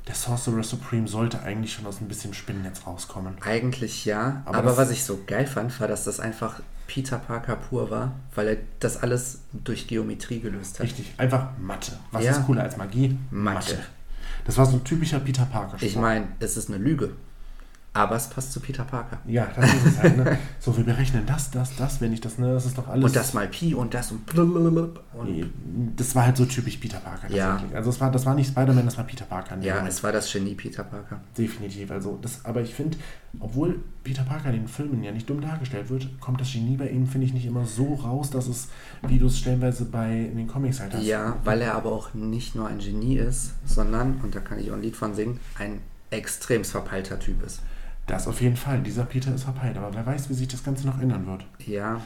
[0.06, 3.34] der Sorcerer Supreme sollte eigentlich schon aus ein bisschen Spinnennetz rauskommen.
[3.40, 7.56] Eigentlich ja, Aber aber, was ich so geil fand, war, dass das einfach Peter Parker
[7.56, 10.84] pur war, weil er das alles durch Geometrie gelöst hat.
[10.84, 11.92] Richtig, einfach Mathe.
[12.12, 12.32] Was Ja.
[12.32, 13.16] ist cooler als Magie?
[13.30, 13.78] Mathe.
[14.44, 15.78] Das war so ein typischer Peter Parker.
[15.80, 17.12] Ich meine, es ist eine Lüge.
[17.96, 19.18] Aber es passt zu Peter Parker.
[19.24, 20.16] Ja, das ist es halt.
[20.16, 20.36] Ne?
[20.58, 23.04] So, wir berechnen das, das, das, wenn ich das, ne, das ist doch alles.
[23.04, 24.20] Und das mal Pi und das und.
[24.32, 25.52] und
[25.96, 27.62] Das war halt so typisch Peter Parker Ja.
[27.72, 29.56] Also es war, das war nicht Spider-Man, das war Peter Parker.
[29.60, 29.92] ja, Moment.
[29.92, 31.20] es war das Genie Peter Parker.
[31.38, 31.90] Definitiv.
[31.92, 32.96] Also das, aber ich finde,
[33.38, 36.88] obwohl Peter Parker in den Filmen ja nicht dumm dargestellt wird, kommt das Genie bei
[36.88, 38.68] ihm, finde ich, nicht immer so raus, dass es,
[39.06, 41.04] wie du es stellenweise bei in den Comics halt hast.
[41.04, 44.70] Ja, weil er aber auch nicht nur ein Genie ist, sondern, und da kann ich
[44.72, 45.80] auch ein Lied von singen, ein
[46.10, 47.60] extrem verpeilter Typ ist.
[48.06, 48.82] Das auf jeden Fall.
[48.82, 51.46] Dieser Peter ist verpeilt, aber wer weiß, wie sich das Ganze noch ändern wird.
[51.66, 52.00] Ja,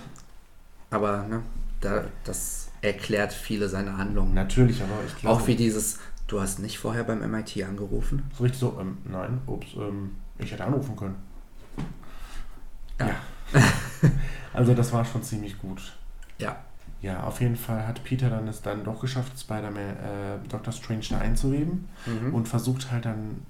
[0.91, 1.43] aber ne,
[1.81, 4.35] da, das erklärt viele seiner Handlungen.
[4.35, 5.37] Natürlich, aber ich glaube.
[5.37, 8.23] Auch wie dieses, du hast nicht vorher beim MIT angerufen?
[8.37, 11.17] So richtig so, ähm, nein, ups, ähm, ich hätte anrufen können.
[13.01, 13.17] Ja.
[14.53, 15.97] also das war schon ziemlich gut.
[16.39, 16.57] Ja,
[17.01, 21.05] Ja, auf jeden Fall hat Peter dann es dann doch geschafft, Spider-Man, äh, Doctor Strange
[21.11, 22.35] da einzuweben mhm.
[22.35, 23.43] und versucht halt dann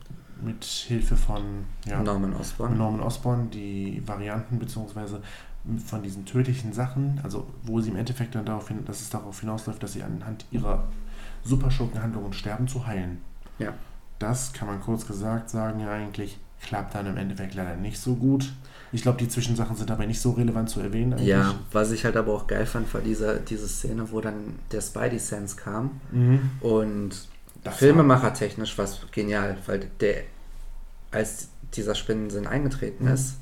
[0.42, 2.76] mit Hilfe von ja, Norman Osborn.
[2.76, 5.20] Norman Osborn die Varianten beziehungsweise
[5.84, 9.40] von diesen tödlichen Sachen, also wo sie im Endeffekt dann darauf hin, dass es darauf
[9.40, 10.84] hinausläuft, dass sie anhand ihrer
[11.44, 13.18] Superschurkenhandlungen sterben, zu heilen.
[13.58, 13.74] Ja.
[14.18, 18.14] Das kann man kurz gesagt sagen, ja eigentlich klappt dann im Endeffekt leider nicht so
[18.16, 18.52] gut.
[18.90, 21.12] Ich glaube, die Zwischensachen sind dabei nicht so relevant zu erwähnen.
[21.12, 21.28] Eigentlich.
[21.28, 24.80] Ja, was ich halt aber auch geil fand, war diese, diese Szene, wo dann der
[24.80, 26.50] Spidey-Sense kam Mhm.
[26.60, 27.27] und
[27.64, 30.22] Das Filmemachertechnisch war es genial, weil der,
[31.10, 33.12] als dieser Spinnensinn eingetreten Mhm.
[33.12, 33.34] ist,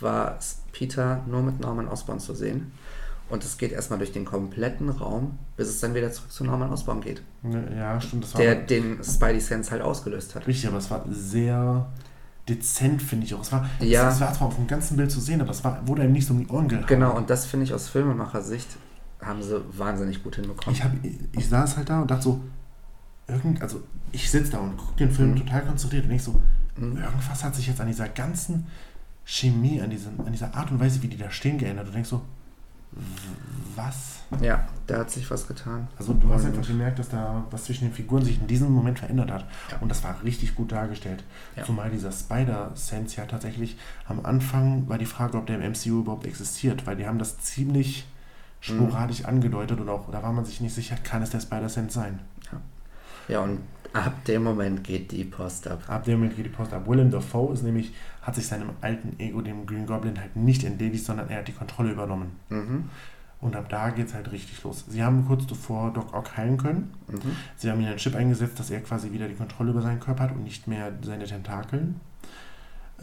[0.00, 0.38] war
[0.72, 2.72] Peter nur mit Norman Osborn zu sehen.
[3.30, 6.70] Und es geht erstmal durch den kompletten Raum, bis es dann wieder zurück zu Norman
[6.70, 7.22] Osborn geht.
[7.74, 8.24] Ja, stimmt.
[8.24, 10.46] Das war Der den Spidey-Sense halt ausgelöst hat.
[10.46, 11.86] richtig, aber es war sehr
[12.48, 13.40] dezent, finde ich auch.
[13.40, 14.10] Es war, Ja.
[14.10, 16.26] es, war zwar auf dem ganzen Bild zu sehen, aber es war, wurde einem nicht
[16.26, 16.84] so um die Ohren gehauen.
[16.86, 18.68] Genau, und das finde ich aus Filmemacher-Sicht
[19.22, 20.74] haben sie wahnsinnig gut hinbekommen.
[20.74, 20.90] Ich, hab,
[21.32, 22.40] ich saß halt da und dachte so,
[23.28, 23.82] irgend, also
[24.12, 25.36] ich sitze da und gucke den Film Mhm.
[25.36, 26.42] total konzentriert und ich so,
[26.76, 26.96] Mhm.
[26.98, 28.66] irgendwas hat sich jetzt an dieser ganzen
[29.24, 31.88] Chemie, an, diesem, an dieser Art und Weise, wie die da stehen, geändert.
[31.88, 32.22] Du denkst so,
[33.76, 34.20] was?
[34.40, 35.88] Ja, da hat sich was getan.
[35.98, 38.70] Also du hast Und- einfach gemerkt, dass da was zwischen den Figuren sich in diesem
[38.72, 39.46] Moment verändert hat.
[39.70, 39.78] Ja.
[39.80, 41.24] Und das war richtig gut dargestellt.
[41.56, 41.64] Ja.
[41.64, 46.26] Zumal dieser Spider-Sense ja tatsächlich am Anfang war die Frage, ob der im MCU überhaupt
[46.26, 48.62] existiert, weil die haben das ziemlich Mhm.
[48.88, 52.20] sporadisch angedeutet und auch da war man sich nicht sicher, kann es der Spider-Sense sein.
[53.28, 53.60] Ja, und
[53.92, 55.82] ab dem Moment geht die Post ab.
[55.88, 56.86] Ab dem Moment geht die Post ab.
[56.86, 61.04] Willem Dafoe ist nämlich, hat sich seinem alten Ego, dem Green Goblin, halt nicht entledigt,
[61.04, 62.32] sondern er hat die Kontrolle übernommen.
[62.48, 62.90] Mhm.
[63.40, 64.84] Und ab da geht es halt richtig los.
[64.88, 66.94] Sie haben kurz zuvor Doc Ock heilen können.
[67.08, 67.36] Mhm.
[67.56, 70.24] Sie haben ihm einen Chip eingesetzt, dass er quasi wieder die Kontrolle über seinen Körper
[70.24, 72.00] hat und nicht mehr seine Tentakeln.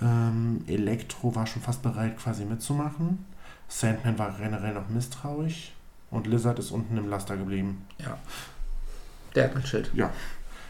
[0.02, 3.20] Ähm, Elektro war schon fast bereit, quasi mitzumachen.
[3.68, 5.74] Sandman war generell noch misstrauisch.
[6.10, 7.86] Und Lizard ist unten im Laster geblieben.
[8.00, 8.18] Der
[9.36, 9.92] hat gechillt.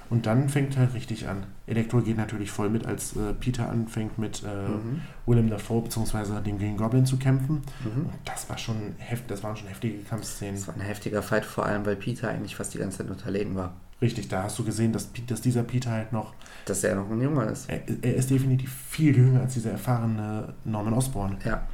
[0.09, 1.43] Und dann fängt halt richtig an.
[1.67, 5.01] Elektro geht natürlich voll mit, als äh, Peter anfängt mit äh, Mhm.
[5.25, 6.41] Willem Dafoe bzw.
[6.45, 7.61] dem Green Goblin zu kämpfen.
[7.85, 8.07] Mhm.
[8.25, 10.55] Das war schon heft, das waren schon heftige Kampfszenen.
[10.55, 13.55] Das war ein heftiger Fight, vor allem weil Peter eigentlich fast die ganze Zeit unterlegen
[13.55, 13.73] war.
[14.01, 16.33] Richtig, da hast du gesehen, dass, dass dieser Peter halt noch
[16.65, 17.69] Dass er noch ein Junge ist.
[17.69, 21.37] Er, er ist definitiv viel jünger als dieser erfahrene Norman Osborn.
[21.45, 21.67] Ja,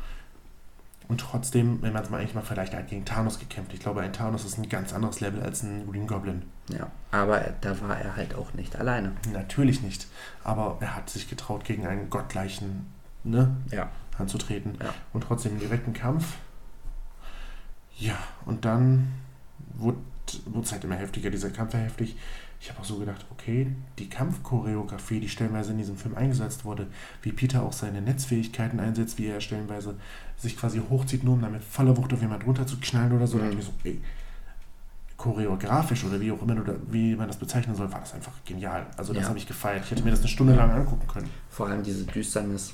[1.08, 3.74] Und trotzdem, wenn man es mal eigentlich mal vergleicht, er hat gegen Thanos gekämpft.
[3.74, 6.42] Ich glaube, ein Thanos ist ein ganz anderes Level als ein Green Goblin.
[6.70, 6.92] ja.
[7.12, 9.14] Aber er, da war er halt auch nicht alleine.
[9.32, 10.08] Natürlich nicht.
[10.44, 12.88] Aber er hat sich getraut, gegen einen gottgleichen
[13.24, 13.90] ne, Ja.
[14.18, 14.78] anzutreten.
[14.82, 14.94] Ja.
[15.14, 16.34] Und trotzdem im direkten Kampf.
[17.98, 19.14] Ja, und dann
[19.76, 19.98] wurde
[20.62, 22.18] es halt immer heftiger, dieser Kampf war heftig.
[22.60, 23.68] Ich habe auch so gedacht, okay,
[24.00, 26.88] die Kampfchoreografie, die stellenweise in diesem Film eingesetzt wurde,
[27.22, 29.96] wie Peter auch seine Netzfähigkeiten einsetzt, wie er stellenweise
[30.38, 33.42] sich quasi hochzieht, nur um damit voller Wucht auf jemand runterzuknallen oder so, Mhm.
[33.44, 34.02] dachte ich so, ey,
[35.18, 38.86] choreografisch oder wie auch immer oder wie man das bezeichnen soll, war das einfach genial.
[38.98, 39.30] Also das Ja.
[39.30, 39.84] habe ich gefeiert.
[39.86, 41.30] Ich hätte mir das eine Stunde lang angucken können.
[41.50, 42.74] Vor allem diese Düsternis,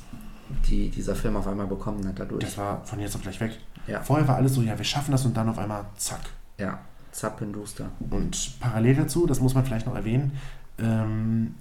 [0.69, 2.43] die dieser Film auf einmal bekommen hat dadurch.
[2.43, 3.57] Das war von jetzt auf gleich weg.
[3.87, 4.01] Ja.
[4.01, 6.21] Vorher war alles so, ja, wir schaffen das und dann auf einmal zack.
[6.57, 6.79] Ja,
[7.13, 7.89] zappenduster.
[8.09, 10.31] Und parallel dazu, das muss man vielleicht noch erwähnen,
[10.79, 11.55] ähm,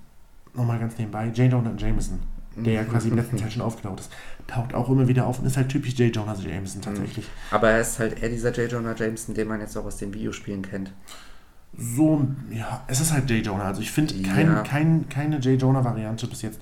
[0.54, 1.50] nochmal ganz nebenbei, J.
[1.52, 2.18] Jonah Jameson,
[2.56, 4.10] der ja quasi im letzten Teil schon aufgetaucht ist,
[4.46, 6.14] taucht auch immer wieder auf und ist halt typisch J.
[6.14, 7.26] Jonah Jameson tatsächlich.
[7.50, 8.70] Aber er ist halt eher dieser J.
[8.70, 10.92] Jonah Jameson, den man jetzt auch aus den Videospielen kennt.
[11.76, 13.44] So, ja, es ist halt J.
[13.46, 13.64] Jonah.
[13.64, 14.62] Also ich finde, Ja.
[14.62, 15.60] kein, keine J.
[15.60, 16.60] Jonah-Variante bis jetzt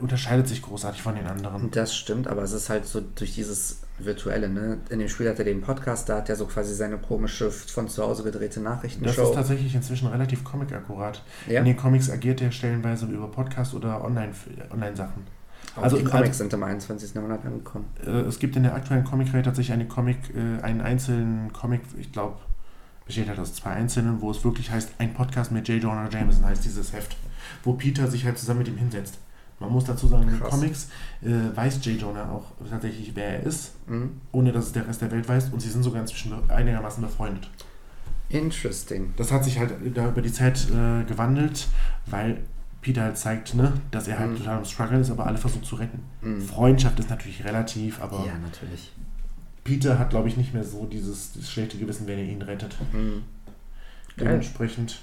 [0.00, 1.70] unterscheidet sich großartig von den anderen.
[1.70, 4.78] Das stimmt, aber es ist halt so durch dieses Virtuelle, ne?
[4.88, 7.88] In dem Spiel hat er den Podcast, da hat er so quasi seine komische, von
[7.88, 9.22] zu Hause gedrehte Das Nachrichtenshow.
[9.30, 11.22] ist tatsächlich inzwischen relativ comic-akkurat.
[11.46, 11.58] ja?
[11.60, 14.32] In den Comics agiert er stellenweise über Podcast oder Online-
[14.72, 15.24] Online-Sachen.
[15.76, 17.14] Auch also- die Comics sind im 21.
[17.14, 17.84] Jahrhundert angekommen.
[18.04, 22.10] Äh, es gibt in der aktuellen Comic-Reihe tatsächlich eine Comic, äh, einen einzelnen Comic, ich
[22.10, 22.36] glaube,
[23.06, 25.82] besteht halt aus zwei einzelnen, wo es wirklich heißt, ein Podcast mit J.
[25.82, 27.16] Jonah Jameson heißt dieses Heft,
[27.64, 29.18] wo Peter sich halt zusammen mit ihm hinsetzt.
[29.60, 30.40] Man muss dazu sagen, in den.
[30.40, 30.88] Comics
[31.22, 32.00] äh, weiß J.
[32.00, 34.20] Jonah auch tatsächlich, wer er ist, Mhm.
[34.32, 35.50] ohne dass es der Rest der Welt weiß.
[35.52, 37.48] Und sie sind sogar inzwischen einigermaßen befreundet.
[38.30, 39.12] Interesting.
[39.16, 41.68] Das hat sich halt da über die Zeit äh, gewandelt,
[42.06, 42.38] weil
[42.80, 44.36] Peter halt zeigt, ne, dass er halt Mhm.
[44.38, 46.02] total am Struggle ist, aber alle versucht zu retten.
[46.22, 46.40] Mhm.
[46.40, 48.92] Freundschaft ist natürlich relativ, aber Ja, natürlich.
[49.64, 52.74] Peter hat, glaube ich, nicht mehr so dieses, dieses schlechte Gewissen, wenn er ihn rettet.
[52.92, 53.22] Mhm.
[54.18, 55.00] Dementsprechend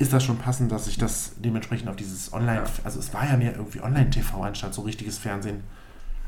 [0.00, 2.70] ist das schon passend, dass sich das dementsprechend auf dieses Online, Ja.
[2.84, 5.62] also es war ja mehr irgendwie Online-TV anstatt so richtiges Fernsehen.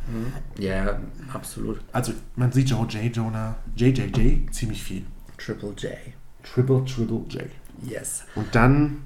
[0.06, 0.32] Mhm.
[0.62, 1.00] Ja,
[1.32, 1.80] absolut.
[1.92, 3.14] Also man sieht Joe J.
[3.16, 5.04] Jonah, JJJ ziemlich viel.
[5.38, 5.92] Triple J.
[6.42, 7.44] Triple, Triple J.
[7.82, 8.24] Yes.
[8.34, 8.98] Und dann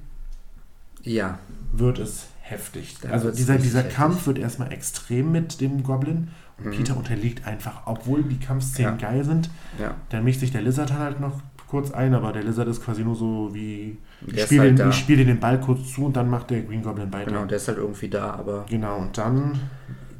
[1.03, 1.39] Ja.
[1.71, 2.97] wird es heftig.
[3.01, 3.95] Dann also dieser, dieser heftig.
[3.95, 6.29] Kampf wird erstmal extrem mit dem Goblin.
[6.57, 6.71] Und Mhm.
[6.71, 9.09] Peter unterliegt einfach, obwohl die Kampfszenen Ja.
[9.11, 9.49] geil sind.
[9.79, 9.95] Ja.
[10.09, 13.15] Dann mischt sich der Lizard halt noch kurz ein, aber der Lizard ist quasi nur
[13.15, 16.49] so wie, ich spiele halt den, ich spiele den Ball kurz zu und dann macht
[16.49, 17.31] der Green Goblin weiter.
[17.31, 19.59] Genau, der ist halt irgendwie da, aber Genau, und dann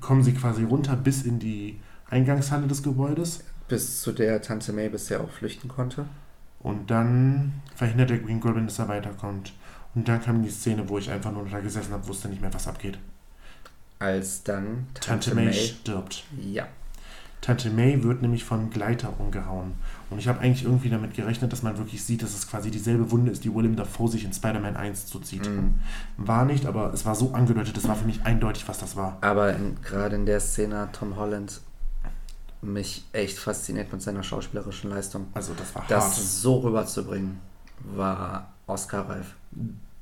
[0.01, 1.79] kommen sie quasi runter bis in die
[2.09, 3.43] Eingangshalle des Gebäudes.
[3.67, 6.05] bis zu der Tante May bisher auch flüchten konnte.
[6.59, 9.53] Und dann verhindert der Green Goblin, dass er weiterkommt.
[9.95, 12.53] Und dann kam die Szene, wo ich einfach nur da gesessen habe, wusste nicht mehr,
[12.53, 12.97] was abgeht.
[13.99, 16.23] Als dann Tante, May, stirbt.
[16.39, 16.67] Ja.
[17.41, 19.73] Tante May wird nämlich vom Gleiter umgehauen.
[20.09, 23.11] Und ich habe eigentlich irgendwie damit gerechnet, dass man wirklich sieht, dass es quasi dieselbe
[23.11, 25.49] Wunde ist, die Willem Dafoe sich in Spider-Man 1 zuzieht.
[25.49, 25.79] Mhm.
[26.15, 29.17] War nicht, aber es war so angedeutet, es war für mich eindeutig, was das war.
[29.21, 31.59] Aber gerade in der Szene hat Tom Holland
[32.61, 35.27] mich echt fasziniert mit seiner schauspielerischen Leistung.
[35.33, 35.91] Also das war hart.
[35.91, 37.39] Das so rüberzubringen,
[37.95, 39.35] war Oscar-reif.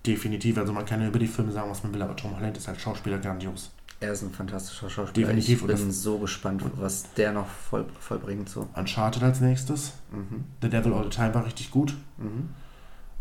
[0.06, 2.56] Definitiv, also man kann ja über die Filme sagen, was man will, aber Tom Holland
[2.58, 3.72] ist als Schauspieler grandios.
[4.02, 5.28] Er ist ein fantastischer Schauspieler.
[5.28, 8.50] Definitiv, Ich bin so gespannt, was der noch voll, vollbringt.
[8.50, 8.68] So.
[8.76, 9.94] Uncharted als nächstes.
[10.12, 10.44] Mhm.
[10.62, 11.94] The Devil All the Time war richtig gut.
[12.18, 12.50] Mhm.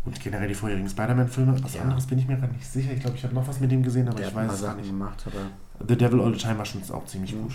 [0.03, 1.63] Und generell die vorherigen Spider-Man-Filme.
[1.63, 1.81] Was Ja.
[1.81, 2.91] anderes bin ich mir gerade nicht sicher.
[2.91, 4.75] Ich glaube, ich habe noch was mit dem gesehen, aber Der ich weiß es gar
[4.75, 4.87] nicht.
[4.87, 7.41] gemacht, aber The Devil All the Time war schon auch ziemlich Mhm.
[7.43, 7.53] gut.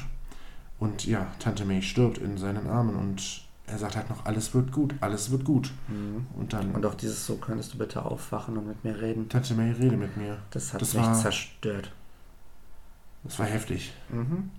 [0.80, 4.72] Und ja, Tante May stirbt in seinen Armen und er sagt halt noch, alles wird
[4.72, 5.70] gut, alles wird gut.
[5.88, 6.26] mhm.
[6.34, 9.54] Und dann, und auch dieses so, könntest du bitte aufwachen und mit mir reden, Tante
[9.54, 10.38] May, rede mit mir.
[10.50, 11.92] das hat Das mich war- zerstört.
[13.24, 13.92] Das war heftig.
[14.08, 14.50] Mhm.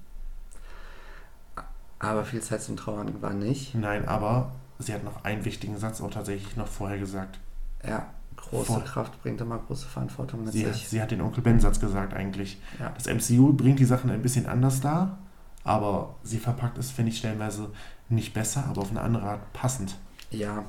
[2.00, 3.76] Aber viel Zeit zum Trauern war nicht.
[3.76, 7.40] Nein, aber sie hat noch einen wichtigen Satz auch tatsächlich noch vorher gesagt.
[7.88, 8.82] Ja, große Voll.
[8.84, 10.88] Kraft bringt immer große Verantwortung mit Sie, sich.
[10.90, 12.60] sie hat den Onkel Ben-Satz gesagt eigentlich.
[12.80, 12.92] Ja.
[12.96, 15.20] Das MCU bringt die Sachen ein bisschen anders dar,
[15.64, 17.70] aber sie verpackt es, finde ich, stellenweise
[18.10, 19.96] nicht besser, aber auf eine andere Art passend.
[20.32, 20.64] ja,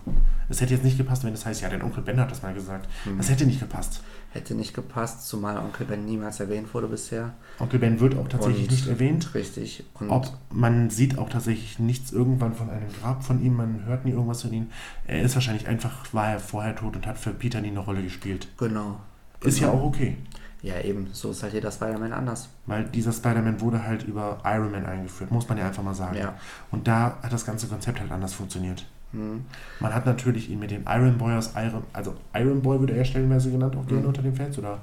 [0.50, 2.52] Es hätte jetzt nicht gepasst, wenn es heißt, ja, dein Onkel Ben hat das mal
[2.54, 2.88] gesagt.
[3.06, 3.16] Mhm.
[3.16, 4.02] Das hätte nicht gepasst.
[4.32, 7.34] Hätte nicht gepasst, zumal Onkel Ben niemals erwähnt wurde bisher.
[7.58, 9.34] Onkel Ben wird auch tatsächlich Und- nicht erwähnt.
[9.34, 9.84] Richtig.
[10.00, 14.04] Und Ob man sieht auch tatsächlich nichts irgendwann von einem Grab von ihm, man hört
[14.04, 14.68] nie irgendwas von ihm.
[15.06, 18.02] Er ist wahrscheinlich einfach, war er vorher tot und hat für Peter nie eine Rolle
[18.02, 18.48] gespielt.
[18.58, 19.00] genau.
[19.42, 19.80] Ist ja Genau.
[19.82, 20.16] auch okay,
[20.62, 21.08] Ja, eben.
[21.12, 22.48] So ist halt jeder Spider-Man anders.
[22.66, 26.16] weil dieser Spider-Man wurde halt über Iron Man eingeführt, muss man ja einfach mal sagen.
[26.16, 26.34] Ja.
[26.70, 28.86] Und da hat das ganze Konzept halt anders funktioniert.
[29.12, 29.44] Mhm.
[29.80, 33.04] Man hat natürlich ihn mit dem Iron Boy aus Iron, also Iron Boy würde er
[33.04, 34.08] stellenweise genannt, auch gerne Mhm.
[34.08, 34.78] unter den Fans oder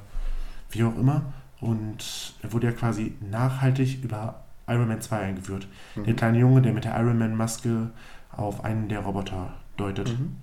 [0.71, 1.21] wie auch immer.
[1.61, 5.67] Und er wurde ja quasi nachhaltig über Iron Man 2 eingeführt.
[5.95, 6.03] Mhm.
[6.05, 7.89] Der kleine Junge, der mit der Iron Man Maske
[8.31, 10.09] auf einen der Roboter deutet.
[10.19, 10.35] Mhm.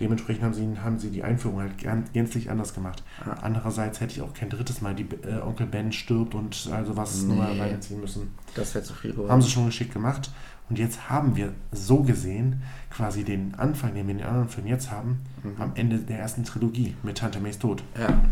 [0.00, 3.04] Dementsprechend haben sie, haben sie die Einführung halt gän- gänzlich anders gemacht.
[3.24, 3.34] Ja.
[3.42, 7.22] Andererseits hätte ich auch kein drittes Mal die äh, Onkel Ben stirbt und also was
[7.22, 7.40] Nee.
[7.60, 8.34] reinziehen müssen.
[8.56, 9.30] Das wäre zu viel geworden.
[9.30, 10.32] Haben sie schon geschickt gemacht.
[10.70, 14.68] Und jetzt haben wir so gesehen quasi den Anfang, den wir in den anderen Filmen
[14.68, 15.60] jetzt haben, Mhm.
[15.60, 17.82] am Ende der ersten Trilogie mit Tante Mays Tod.
[17.98, 18.22] Ja.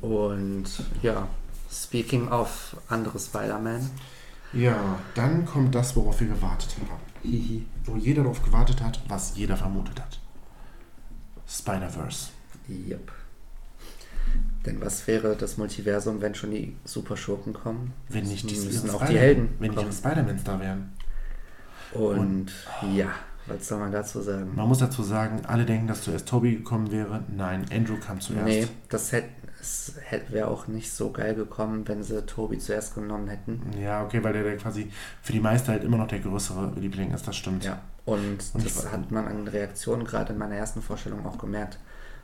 [0.00, 0.64] Und
[1.02, 1.26] ja,
[1.70, 3.90] speaking of andere Spider-Man.
[4.52, 7.00] Ja, dann kommt das, worauf wir gewartet haben.
[7.22, 7.66] Hihi.
[7.84, 10.20] Wo jeder darauf gewartet hat, was jeder vermutet hat.
[11.48, 12.28] Spider-Verse.
[12.68, 13.12] Yep.
[14.64, 17.92] Denn was wäre das Multiversum, wenn schon die Superschurken kommen?
[18.08, 20.92] Wenn nicht die, müssen auch die Helden Wenn nicht ihre Spider-Mans da wären.
[21.92, 22.52] Und
[22.94, 23.08] ja,
[23.46, 24.52] was soll man dazu sagen?
[24.54, 27.24] Man muss dazu sagen, alle denken, dass zuerst Toby gekommen wäre.
[27.34, 28.44] Nein, Andrew kam zuerst.
[28.44, 29.28] Nee, das hätte
[29.60, 33.60] es hätte, wäre auch nicht so geil gekommen, wenn sie Tobi zuerst genommen hätten.
[33.78, 34.90] Ja, okay, weil der, der quasi
[35.22, 37.64] für die meisten halt immer noch der größere Liebling ist, das stimmt.
[37.64, 41.78] Ja, und, Und das hat man an Reaktionen gerade in meiner ersten Vorstellung auch gemerkt.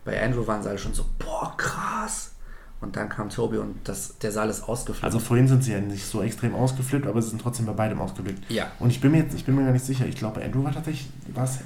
[0.05, 2.36] Bei Andrew waren sie alle schon so, boah, krass.
[2.81, 5.03] Und dann kam Tobi und das, der Saal ist ausgeflippt.
[5.05, 8.01] Also vorhin sind sie ja nicht so extrem ausgeflippt, aber sie sind trotzdem bei beidem
[8.01, 8.51] ausgeflippt.
[8.51, 10.07] ja, Und ich bin mir jetzt, ich bin mir gar nicht sicher.
[10.07, 11.09] Ich glaube, Andrew war tatsächlich,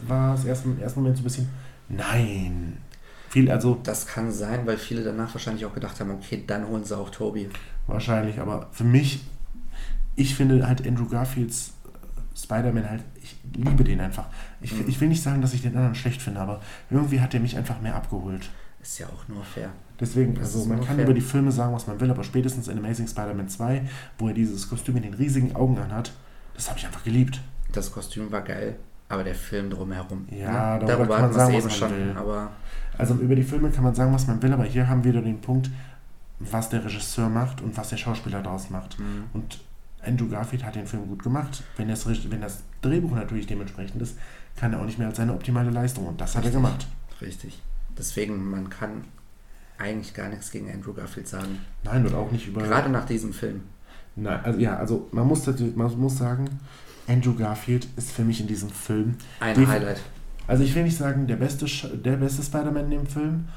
[0.06, 1.48] war es erst im ersten Moment so ein bisschen,
[1.88, 2.78] nein.
[3.28, 6.84] Viel, also das kann sein, weil viele danach wahrscheinlich auch gedacht haben, okay, dann holen
[6.84, 7.48] sie auch Tobi.
[7.86, 9.20] wahrscheinlich, aber für mich,
[10.16, 14.26] ich finde halt Andrew Garfields äh, Spider-Man halt, ich liebe den einfach.
[14.60, 14.84] Ich, Mhm.
[14.88, 17.56] ich will nicht sagen, dass ich den anderen schlecht finde, aber irgendwie hat er mich
[17.56, 18.48] einfach mehr abgeholt.
[18.82, 19.70] Ist ja auch nur fair.
[20.00, 22.68] Deswegen, Das also man nur kann über die Filme sagen, was man will, aber spätestens
[22.68, 23.82] in Amazing Spider-Man 2,
[24.18, 26.12] wo er dieses Kostüm in den riesigen Augen anhat,
[26.54, 27.40] das habe ich einfach geliebt.
[27.72, 28.76] Das Kostüm war geil,
[29.08, 30.26] aber der Film drumherum.
[30.30, 30.86] Ja, ne?
[30.86, 31.98] darüber kann man sagen, eben was man schon.
[31.98, 32.14] will.
[32.16, 32.50] Aber
[32.98, 35.22] Also über die Filme kann man sagen, was man will, aber hier haben wir wieder
[35.22, 35.70] den Punkt,
[36.38, 38.98] was der Regisseur macht und was der Schauspieler daraus macht.
[38.98, 39.60] mh, Und
[40.02, 41.62] Andrew Garfield hat den Film gut gemacht.
[41.76, 44.16] Wenn das, wenn das Drehbuch natürlich dementsprechend ist,
[44.56, 46.06] kann er auch nicht mehr als seine optimale Leistung.
[46.06, 46.54] Und das hat er Richtig.
[46.62, 46.86] gemacht.
[47.20, 47.62] richtig.
[47.98, 49.04] Deswegen, man kann
[49.80, 51.58] eigentlich gar nichts gegen Andrew Garfield sagen.
[51.84, 52.62] Nein, und auch nicht über.
[52.62, 53.62] Gerade nach diesem Film.
[54.16, 56.48] Nein, also ja, also man muss, man muss sagen,
[57.08, 59.16] Andrew Garfield ist für mich in diesem Film.
[59.40, 60.00] Ein Defi- Highlight.
[60.46, 61.66] Also ich will nicht sagen, der beste,
[61.96, 63.48] der beste Spider-Man in dem Film,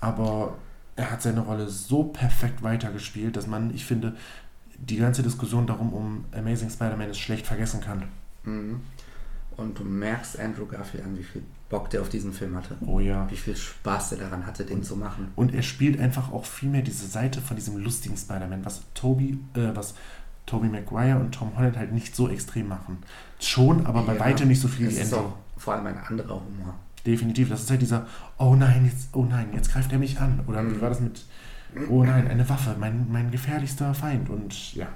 [0.00, 0.56] aber
[0.96, 4.14] er hat seine Rolle so perfekt weitergespielt, dass man, ich finde,
[4.78, 8.04] die ganze Diskussion darum um Amazing Spider-Man ist schlecht vergessen kann.
[8.44, 8.80] Mhm.
[9.58, 12.76] Und du merkst Andrew Garfield an, wie viel Bock der auf diesen Film hatte.
[12.86, 13.30] Oh ja.
[13.30, 15.28] Wie viel Spaß der daran hatte, den zu machen.
[15.36, 19.38] Und er spielt einfach auch viel mehr diese Seite von diesem lustigen Spider-Man, was Toby,
[19.54, 19.94] äh, was
[20.46, 22.98] Tobey Maguire und Tom Holland halt nicht so extrem machen.
[23.38, 25.30] Schon, aber bei Ja, weitem nicht so viel wie ist Andrew.
[25.58, 26.74] vor allem ein anderer Humor.
[27.04, 27.48] Definitiv.
[27.50, 28.06] Das ist halt dieser,
[28.38, 30.40] oh nein, jetzt, oh nein, jetzt greift er mich an.
[30.46, 30.80] Oder wie Mhm.
[30.80, 31.24] war das mit,
[31.90, 34.30] oh nein, eine Waffe, mein, mein gefährlichster Feind.
[34.30, 34.86] Und ja,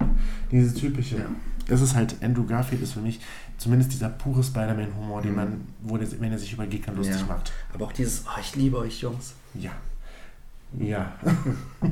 [0.51, 1.17] dieses typische.
[1.17, 1.25] Ja.
[1.67, 3.19] Es ist halt, Andrew Garfield ist für mich
[3.63, 5.35] zumindest dieser pure Spider-Man-Humor, den Mhm.
[5.37, 7.25] man, wo der, wenn er sich über Gegner lustig Ja.
[7.25, 7.51] macht.
[7.73, 9.33] Aber auch dieses, oh, ich liebe euch Jungs.
[9.53, 9.71] Ja.
[10.79, 11.13] Ja.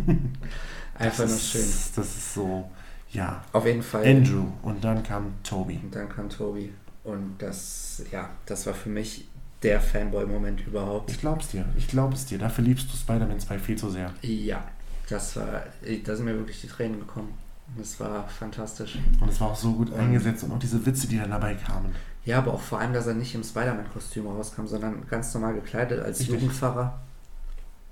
[0.98, 1.62] Einfach nur ist, schön.
[1.96, 2.70] Das ist so,
[3.12, 3.44] ja.
[3.54, 4.06] Auf jeden Fall.
[4.06, 5.80] Andrew und dann kam Toby.
[5.84, 6.72] Und dann kam Toby.
[7.04, 9.28] Und das, ja, das war für mich
[9.64, 11.12] der Fanboy-Moment überhaupt.
[11.12, 12.38] Ich glaub's dir, ich glaub es dir.
[12.38, 14.12] Dafür liebst du Spider-Man 2 viel zu sehr.
[14.22, 14.64] Ja,
[15.10, 15.64] das war,
[16.06, 17.34] da sind mir wirklich die Tränen gekommen.
[17.78, 18.98] Das war fantastisch.
[19.20, 21.94] Und es war auch so gut eingesetzt und auch diese Witze, die dann dabei kamen.
[22.26, 26.04] Ja, aber auch vor allem, dass er nicht im Spider-Man-Kostüm rauskam, sondern ganz normal gekleidet
[26.04, 26.36] als Richtig.
[26.36, 27.00] Jugendpfarrer.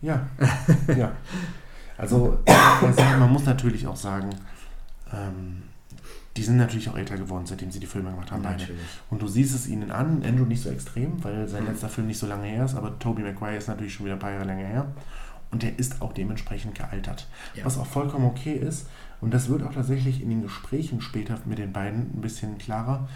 [0.02, 0.28] Ja,
[0.98, 1.12] ja.
[1.98, 2.38] Also,
[3.20, 4.30] man muss natürlich auch sagen,
[5.12, 5.63] ähm,
[6.38, 8.44] die sind natürlich auch älter geworden, seitdem sie die Filme gemacht haben.
[8.44, 8.65] beide.
[9.10, 11.70] Und du siehst es ihnen an, Andrew nicht so extrem, weil sein Mhm.
[11.72, 14.20] letzter Film nicht so lange her ist, aber Tobey Maguire ist natürlich schon wieder ein
[14.20, 14.86] paar Jahre länger her.
[15.52, 17.28] Und der ist auch dementsprechend gealtert.
[17.56, 17.66] Ja.
[17.66, 18.88] Was auch vollkommen okay ist.
[19.22, 23.10] Und das wird auch tatsächlich in den Gesprächen später mit den beiden ein bisschen klarer,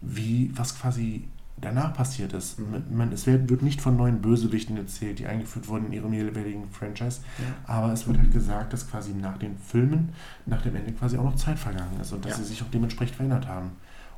[0.00, 1.28] wie was quasi
[1.60, 2.58] danach passiert ist.
[2.58, 2.84] Mhm.
[2.96, 6.70] Man, es wird, wird nicht von neuen Bösewichten erzählt, die eingeführt wurden in ihrem jeweiligen
[6.70, 7.44] Franchise, Ja.
[7.74, 10.10] aber es wird halt gesagt, dass quasi nach den Filmen,
[10.46, 12.38] nach dem Ende quasi auch noch Zeit vergangen ist und dass Ja.
[12.38, 13.72] sie sich auch dementsprechend verändert haben.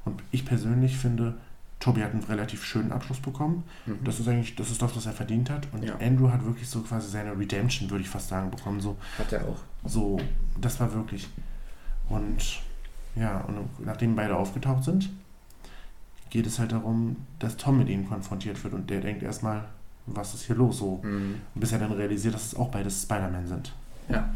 [0.05, 1.35] Und ich persönlich finde,
[1.83, 3.65] Toby hat einen relativ schönen Abschluss bekommen.
[3.87, 3.99] Mhm.
[4.05, 5.67] Das ist eigentlich, das ist das, was er verdient hat.
[5.73, 5.97] Und Ja.
[5.97, 8.81] Andrew hat wirklich so quasi seine Redemption, würde ich fast sagen, bekommen.
[8.81, 9.59] So, Hat er auch.
[9.85, 10.21] so,
[10.61, 11.29] das war wirklich.
[12.09, 12.61] Und
[13.17, 15.11] ja, und nachdem beide aufgetaucht sind,
[16.31, 19.65] geht es halt darum, dass Tom mit ihnen konfrontiert wird und der denkt erstmal,
[20.07, 21.41] was ist hier los so, Mhm.
[21.57, 23.73] bis er dann realisiert, dass es auch beides Spider-Man sind.
[24.09, 24.31] Ja.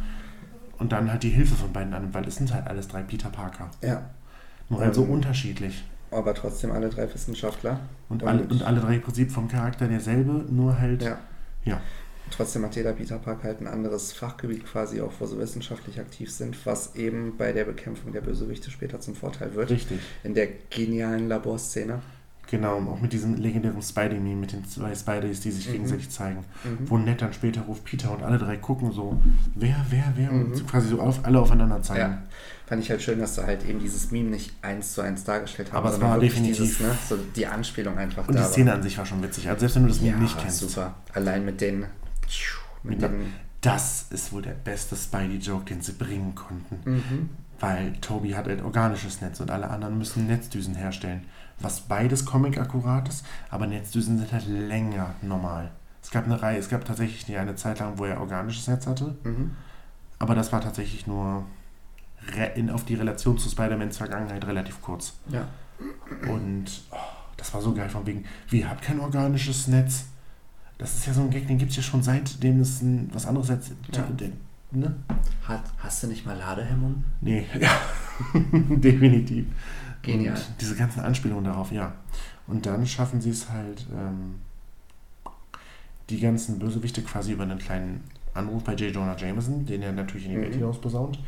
[0.79, 3.31] Und dann halt die Hilfe von beiden an, weil es sind halt alles drei Peter
[3.31, 3.71] Parker.
[3.83, 4.03] Ja.
[4.69, 5.85] Nur halt so unterschiedlich.
[6.17, 7.81] Aber trotzdem alle drei Wissenschaftler.
[8.09, 11.03] Und, und- alle, und alle drei im Prinzip vom Charakter derselbe, nur halt.
[11.03, 11.19] Ja.
[11.65, 11.81] Ja.
[12.31, 16.33] Trotzdem hat jeder Peter Parker halt ein anderes Fachgebiet quasi, auch wo sie wissenschaftlich aktiv
[16.33, 19.71] sind, was eben bei der Bekämpfung der Bösewichte später zum Vorteil wird.
[19.71, 20.01] Richtig.
[20.25, 22.01] In der genialen Laborszene.
[22.51, 25.73] Genau, auch mit diesem legendären Spidey-Meme, mit den zwei Spideys, die sich Mhm.
[25.73, 26.45] gegenseitig zeigen.
[26.65, 26.89] Mhm.
[26.91, 29.21] Wo nett dann später ruft Peter und alle drei gucken so,
[29.57, 30.53] wer, wer, wer, Mhm.
[30.53, 32.01] und quasi so auf, alle aufeinander zeigen.
[32.13, 32.23] Ja,
[32.67, 35.73] fand ich halt schön, dass sie halt eben dieses Meme nicht eins zu eins dargestellt
[35.73, 38.77] haben, Aber es war definitiv- dieses, ne, so die Anspielung einfach Und die Szene war.
[38.77, 39.49] an sich war schon witzig.
[39.49, 40.59] Also selbst wenn du das Meme ja, nicht kennst.
[40.61, 40.95] super.
[41.15, 41.89] Allein mit den, mit
[42.83, 46.79] Mit den Das ist wohl der beste Spidey-Joke, den sie bringen konnten.
[46.91, 47.31] mhm.
[47.59, 51.23] Weil Toby hat ein organisches Netz und alle anderen müssen Netzdüsen herstellen.
[51.59, 55.71] Was beides Comic-akkurat ist, aber Netzdüsen sind halt länger normal.
[56.03, 59.17] Es gab eine Reihe, es gab tatsächlich eine Zeit lang, wo er organisches Netz hatte,
[59.25, 59.53] Mhm.
[60.19, 61.45] aber das war tatsächlich nur
[62.55, 65.15] in, auf die Relation zu Spider-Mans Vergangenheit relativ kurz.
[65.29, 65.49] Ja.
[66.29, 66.97] Und oh,
[67.37, 70.07] das war so geil von wegen, wie, ihr habt kein organisches Netz?
[70.79, 73.27] Das ist ja so ein Gag, den gibt es ja schon seitdem es ein, was
[73.27, 73.71] anderes als...
[73.93, 74.03] Ja.
[74.03, 74.31] Der,
[74.73, 74.95] ne?
[75.45, 77.05] Hat, hast du nicht mal Ladehemmung?
[77.21, 77.71] Nee, ja,
[78.35, 79.47] definitiv.
[80.03, 80.35] Genial.
[80.35, 81.95] Und diese ganzen Anspielungen darauf, ja.
[82.47, 84.37] Und dann schaffen sie es halt, ähm,
[86.11, 88.95] die ganzen Bösewichte quasi über einen kleinen Anruf bei J.
[88.95, 90.43] Jonah Jameson, den er natürlich in die Mhm.
[90.43, 91.19] Welt hinaus posaunt,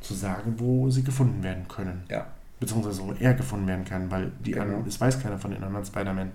[0.00, 2.04] zu sagen, wo sie gefunden werden können.
[2.10, 2.26] Ja.
[2.60, 4.64] Beziehungsweise wo er gefunden werden kann, weil die Genau.
[4.64, 6.32] anderen, es weiß keiner von den anderen Spider-Man.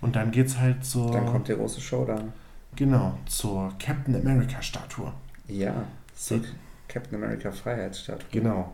[0.00, 2.32] Und dann geht's halt zur, Dann kommt der große Showdown.
[2.76, 5.12] genau, zur Captain America-Statue.
[5.48, 6.40] Ja, so
[6.88, 8.26] Captain America Freiheitsstatue.
[8.30, 8.72] Genau.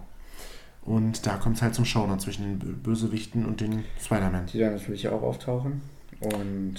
[0.83, 4.47] Und da kommt es halt zum Showdown zwischen den Bö- Bösewichten und den Spider-Man.
[4.47, 5.83] Die dann natürlich auch auftauchen.
[6.21, 6.77] Und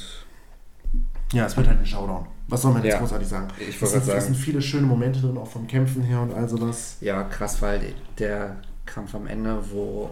[1.34, 2.26] Ja, es wird halt ein Showdown.
[2.48, 3.00] Was soll man jetzt Ja.
[3.00, 3.48] großartig sagen?
[3.60, 6.02] Ich Es wollte sind, gerade es sind sagen, viele schöne Momente drin, auch vom Kämpfen
[6.02, 6.98] her und all sowas.
[7.02, 8.56] ja, krass, weil der
[8.86, 10.10] Kampf am Ende, wo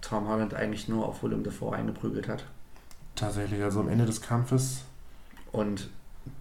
[0.00, 2.44] Tom Holland eigentlich nur auf Willem Dafoe eingeprügelt hat
[3.14, 4.82] Tatsächlich, also am Ende des Kampfes.
[5.52, 5.88] und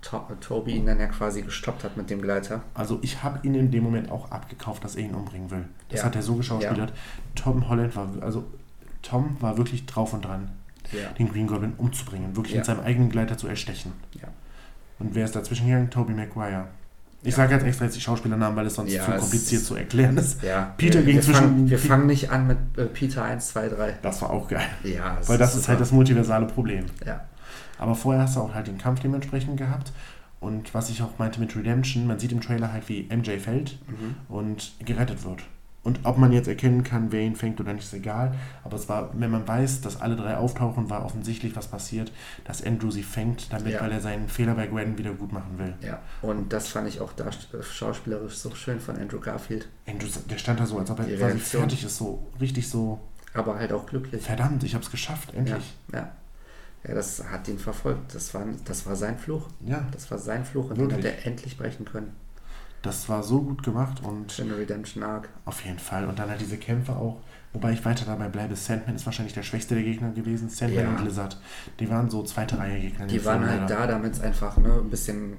[0.02, 2.62] to Toby ihn dann ja quasi gestoppt hat mit dem Gleiter.
[2.74, 5.66] Also ich habe ihn in dem Moment auch abgekauft, dass er ihn umbringen will.
[5.90, 6.06] Das Ja.
[6.08, 6.92] hat er so geschauspielert.
[7.36, 8.44] Tom Holland war, also
[9.02, 10.52] Tom war wirklich drauf und dran,
[10.92, 11.10] Ja.
[11.18, 12.60] den Green Goblin umzubringen, wirklich Ja.
[12.60, 13.94] mit seinem eigenen Gleiter zu erstechen.
[14.14, 14.28] Ja.
[15.00, 15.90] Und wer ist dazwischen gegangen?
[15.90, 16.66] Tobey Maguire.
[17.24, 20.18] Ich sage jetzt extra jetzt die Schauspielernamen, weil es sonst zu kompliziert ist- zu erklären
[20.18, 20.40] ist.
[20.78, 23.70] Peter wir, ging wir zwischen- Fangen, wir fangen nicht an mit äh, Peter 1, 2,
[23.70, 23.94] 3.
[24.02, 24.68] Das war auch geil.
[24.84, 26.86] Ja, Weil das ist halt das multiversale Problem.
[27.06, 27.22] Ja,
[27.80, 29.92] Aber vorher hast du auch halt den Kampf dementsprechend gehabt.
[30.40, 33.80] Und was ich auch meinte mit Redemption, man sieht im Trailer halt, wie MJ fällt
[33.88, 34.16] mhm.
[34.34, 35.42] und gerettet wird.
[35.88, 38.36] Und ob man jetzt erkennen kann, wer ihn fängt oder nicht, ist egal.
[38.66, 42.12] Aber es war, wenn man weiß, dass alle drei auftauchen, war offensichtlich, was passiert,
[42.44, 43.80] dass Andrew sie fängt, damit, Ja.
[43.82, 45.74] weil er seinen Fehler bei Gwen wieder gut machen will.
[45.82, 46.00] ja.
[46.22, 47.30] Und das fand ich auch da
[47.62, 49.70] schauspielerisch so schön von Andrew Garfield.
[49.88, 53.00] Andrew, der stand da so, als ob er quasi fertig ist, so richtig so,
[53.34, 54.22] Aber halt auch glücklich.
[54.24, 55.74] verdammt, ich hab's geschafft, endlich.
[55.94, 56.12] Ja.
[56.88, 58.14] Ja, das hat ihn verfolgt.
[58.14, 59.48] Das war, das war sein Fluch.
[59.66, 61.26] Ja, Das war sein Fluch und den hat Wirklich?
[61.26, 62.14] er endlich brechen können.
[62.88, 65.30] Das war so gut gemacht und Schöne Redemption Arc.
[65.46, 66.06] Auf jeden Fall.
[66.06, 67.18] Und dann halt diese Kämpfe auch.
[67.54, 70.50] Wobei ich weiter dabei bleibe, Sandman ist wahrscheinlich der schwächste der Gegner gewesen.
[70.50, 70.90] Sandman Ja.
[70.92, 71.40] und Lizard.
[71.80, 73.08] Die waren so zweite Reihe Gegner.
[73.08, 75.38] Die waren halt da, damit es einfach ne, ein bisschen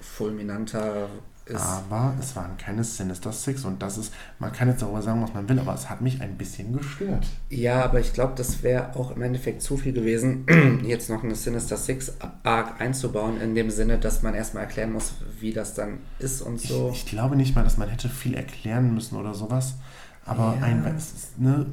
[0.00, 1.08] fulminanter
[1.50, 1.60] ist.
[1.60, 3.64] Aber es waren keine Sinister Six.
[3.64, 6.20] Und das ist, man kann jetzt darüber sagen, was man will, aber es hat mich
[6.20, 7.26] ein bisschen gestört.
[7.48, 10.46] Ja, aber ich glaube, das wäre auch im Endeffekt zu viel gewesen,
[10.84, 15.12] jetzt noch eine Sinister Six Arc einzubauen, in dem Sinne, dass man erstmal erklären muss,
[15.40, 16.90] wie das dann ist und so.
[16.92, 19.74] Ich, ich glaube nicht mal, dass man hätte viel erklären müssen oder sowas.
[20.26, 20.66] Aber Ja.
[20.66, 20.96] ein,
[21.38, 21.66] ne,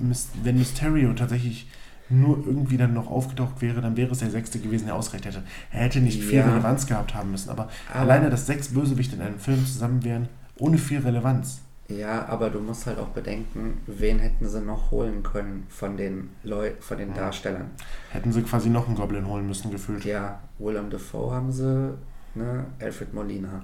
[0.43, 1.67] wenn Mysterio tatsächlich
[2.09, 5.43] nur irgendwie dann noch aufgetaucht wäre, dann wäre es der sechste gewesen, der ausreicht hätte.
[5.71, 6.47] Er hätte nicht viel Ja.
[6.49, 7.49] Relevanz gehabt haben müssen.
[7.49, 11.61] Aber, Aber- alleine, dass sechs Bösewichte in einem Film zusammen wären, ohne viel Relevanz.
[11.89, 16.29] Ja, aber du musst halt auch bedenken, wen hätten sie noch holen können von den
[16.43, 17.13] Leu von den.
[17.13, 17.67] Darstellern.
[18.11, 20.03] Hätten sie quasi noch einen Goblin holen müssen, gefühlt.
[20.03, 21.93] Ja, Willem Dafoe haben sie,
[22.35, 22.65] ne?
[22.81, 23.61] Alfred Molina.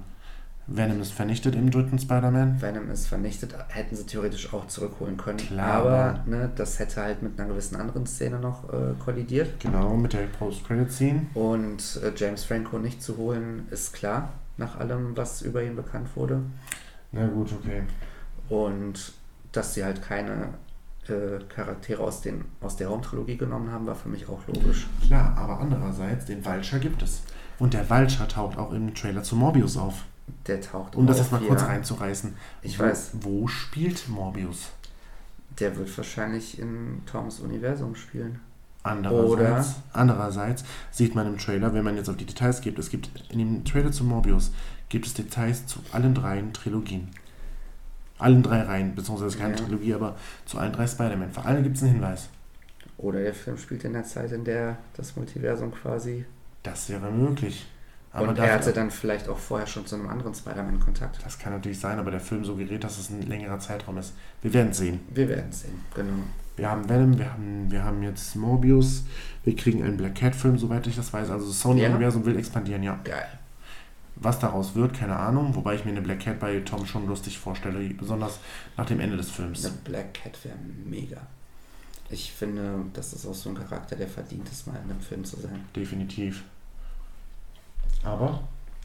[0.66, 2.60] Venom ist vernichtet im dritten Spider-Man.
[2.60, 5.38] Venom ist vernichtet, hätten sie theoretisch auch zurückholen können.
[5.38, 9.60] Klar, aber ne, das hätte halt mit einer gewissen anderen Szene noch äh, kollidiert.
[9.60, 11.26] Genau, mit der Post-Credit-Scene.
[11.34, 16.08] Und äh, James Franco nicht zu holen, ist klar, nach allem, was über ihn bekannt
[16.14, 16.40] wurde.
[17.12, 17.82] Na gut, okay.
[18.48, 19.12] Und
[19.52, 20.48] dass sie halt keine
[21.08, 24.86] äh, Charaktere aus, den, aus der Raumtrilogie genommen haben, war für mich auch logisch.
[25.06, 27.22] Klar, aber andererseits, den Vulture gibt es.
[27.58, 30.04] Und der Vulture taucht auch im Trailer zu Morbius auf.
[30.46, 32.34] Der taucht Um das jetzt mal kurz reinzureißen.
[32.62, 33.10] Ich wo, weiß.
[33.20, 34.70] Wo spielt Morbius?
[35.58, 38.40] Der wird wahrscheinlich in Toms Universum spielen.
[38.82, 43.10] Andererseits, andererseits sieht man im Trailer, wenn man jetzt auf die Details geht, es gibt
[43.30, 44.52] in dem Trailer zu Morbius
[44.90, 47.08] gibt es Details zu allen dreien Trilogien.
[48.18, 49.60] Allen drei Reihen, beziehungsweise keine Ja.
[49.60, 51.32] Trilogie, aber zu allen drei Spider-Man.
[51.32, 52.28] Für alle gibt es einen Hinweis.
[52.98, 56.26] Oder der Film spielt in der Zeit, in der das Multiversum quasi.
[56.62, 57.66] Das wäre möglich.
[58.14, 61.18] Aber und er hatte dann vielleicht auch vorher schon zu einem anderen Spider-Man Kontakt.
[61.24, 64.14] das kann natürlich sein, aber der Film suggeriert, dass es ein längerer Zeitraum ist.
[64.40, 65.00] Wir werden sehen.
[65.12, 66.22] Wir werden sehen, genau.
[66.56, 69.02] Wir haben Venom, wir haben, wir haben jetzt Morbius,
[69.42, 71.28] wir kriegen einen Black Cat-Film, soweit ich das weiß.
[71.30, 73.00] Also das Sony-Universum will expandieren, ja.
[73.02, 73.26] Geil.
[74.14, 75.56] Was daraus wird, keine Ahnung.
[75.56, 78.38] Wobei ich mir eine Black Cat bei Tom schon lustig vorstelle, besonders
[78.76, 79.64] nach dem Ende des Films.
[79.64, 80.54] Eine Black Cat wäre
[80.86, 81.20] mega.
[82.10, 85.24] Ich finde, das ist auch so ein Charakter, der verdient es, mal in einem Film
[85.24, 85.64] zu sein.
[85.74, 86.44] Definitiv.
[88.04, 88.40] Aber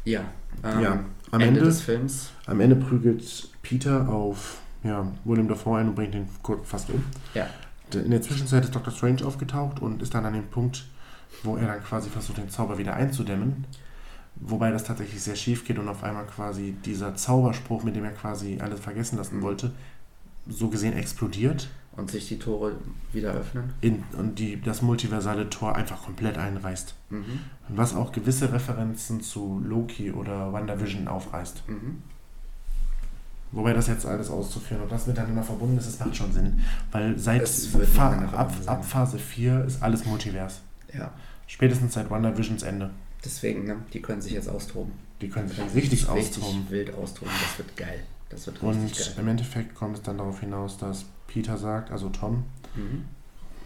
[0.05, 0.21] Ja.
[0.63, 0.91] Ähm, Ja,
[1.31, 2.31] am Ende, Ende- des Films.
[2.47, 6.27] am Ende prügelt Peter auf ja, William Dafoe ein und bringt ihn
[6.63, 7.03] fast um.
[7.33, 7.47] Ja.
[7.93, 8.93] In der Zwischenzeit ist Dr.
[8.93, 10.85] Strange aufgetaucht und ist dann an dem Punkt,
[11.43, 13.65] wo er dann quasi versucht, den Zauber wieder einzudämmen.
[14.35, 18.11] Wobei das tatsächlich sehr schief geht und auf einmal quasi dieser Zauberspruch, mit dem er
[18.11, 19.71] quasi alles vergessen lassen wollte,
[20.47, 22.75] so gesehen explodiert Und sich die Tore
[23.11, 23.73] wieder öffnen.
[23.81, 26.95] in, und die, das multiversale Tor einfach komplett einreißt.
[27.09, 27.39] Mhm.
[27.67, 31.63] Was auch gewisse Referenzen zu Loki oder WandaVision aufreißt.
[31.67, 32.01] Mhm.
[33.51, 36.61] Wobei das jetzt alles auszuführen und das miteinander verbunden ist, das macht schon Sinn.
[36.91, 37.49] Weil seit
[38.33, 40.61] ab, ab Phase 4 ist alles Multivers.
[40.93, 41.11] Ja.
[41.47, 42.91] Spätestens seit WandaVisions Ende.
[43.25, 44.93] Deswegen, ne, die können sich jetzt austoben.
[45.19, 46.67] Die können sich richtig austoben.
[46.69, 47.31] wild austoben.
[47.41, 48.03] Das wird geil.
[48.29, 49.07] Das wird Und geil.
[49.17, 52.43] im Endeffekt kommt es dann darauf hinaus, dass Peter sagt, also Tom,
[52.75, 53.05] Mhm.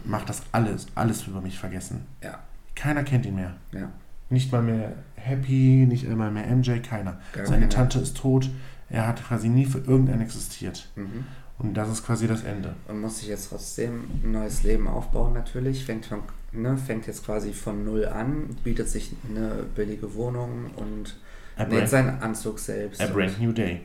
[0.04, 2.06] macht das alles, alles über mich vergessen.
[2.22, 2.38] Ja.
[2.74, 3.54] Keiner kennt ihn mehr.
[3.72, 3.90] Ja.
[4.30, 7.20] Nicht mal mehr Happy, nicht einmal mehr MJ, keiner.
[7.32, 7.68] Gar Seine.
[7.68, 8.48] Tante ist tot.
[8.88, 10.88] Er hat quasi nie für irgendeinen existiert.
[10.96, 11.26] Mhm.
[11.58, 12.74] Und das ist quasi das Ende.
[12.88, 15.84] Und muss sich jetzt trotzdem ein neues Leben aufbauen, natürlich.
[15.84, 16.20] Fängt von
[16.52, 21.16] ne, fängt jetzt quasi von null an, bietet sich eine billige Wohnung und
[21.56, 23.00] A näht brand, seinen Anzug selbst.
[23.00, 23.82] a brand New Day.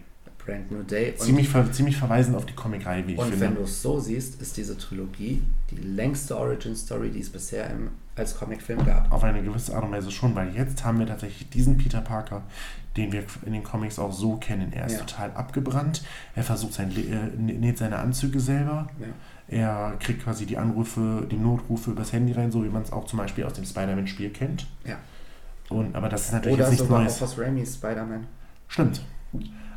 [0.49, 1.11] Brand New Day.
[1.11, 3.39] Und, Ziemlich, ver, ziemlich verweisend auf die Comicreihe, wie ich und finde.
[3.45, 5.41] wenn du es so siehst, ist diese Trilogie
[5.71, 9.11] die längste Origin-Story, die es bisher im, als Comicfilm gab.
[9.11, 12.41] Auf eine gewisse Art und Weise schon, weil jetzt haben wir tatsächlich diesen Peter Parker,
[12.97, 14.73] den wir in den Comics auch so kennen.
[14.73, 14.99] Er ist Ja.
[14.99, 16.03] total abgebrannt,
[16.35, 18.89] er versucht sein, äh, näht seine Anzüge selber,
[19.49, 19.67] Ja.
[19.91, 23.05] er kriegt quasi die Anrufe, die Notrufe übers Handy rein, so wie man es auch
[23.05, 24.65] zum Beispiel aus dem Spider-Man-Spiel kennt.
[24.85, 24.97] Ja.
[25.69, 27.17] Und, aber das ist natürlich Oder jetzt nichts sogar Neues.
[27.17, 28.25] auch aus Raimi's Spider-Man.
[28.67, 29.01] Stimmt.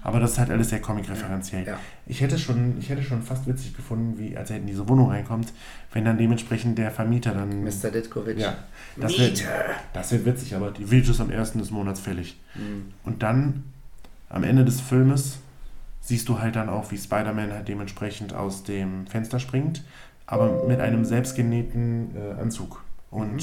[0.03, 1.66] Aber das ist halt alles sehr comic-referenziell.
[1.66, 1.78] Ja.
[2.07, 5.11] Ich hätte schon, ich hätte schon fast witzig gefunden, wie als er in diese Wohnung
[5.11, 5.53] reinkommt,
[5.92, 7.62] wenn dann dementsprechend der Vermieter dann.
[7.62, 7.90] Mr.
[7.92, 8.38] Ditkovic.
[8.38, 8.57] Ja,
[8.96, 9.44] das wird,
[9.92, 12.36] das wird witzig, aber die Miete ist am ersten des Monats fällig.
[12.57, 12.92] Mhm.
[13.05, 13.64] Und dann,
[14.28, 15.38] am Ende des Filmes,
[16.00, 19.84] siehst du halt dann auch, wie Spider-Man halt dementsprechend aus dem Fenster springt,
[20.26, 22.82] aber mit einem selbstgenähten äh, Anzug.
[23.11, 23.40] Und Mhm.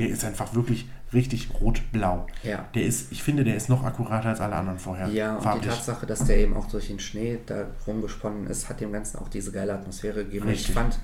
[0.00, 2.26] der ist einfach wirklich richtig rot-blau.
[2.42, 2.66] Ja.
[2.74, 5.08] Der ist, ich finde, der ist noch akkurater als alle anderen vorher.
[5.08, 8.80] Ja, und die Tatsache, dass der eben auch durch den Schnee da rumgesponnen ist, hat
[8.80, 10.46] dem Ganzen auch diese geile Atmosphäre gegeben.
[10.46, 10.74] Und Ich Richtig.
[10.74, 10.98] fand,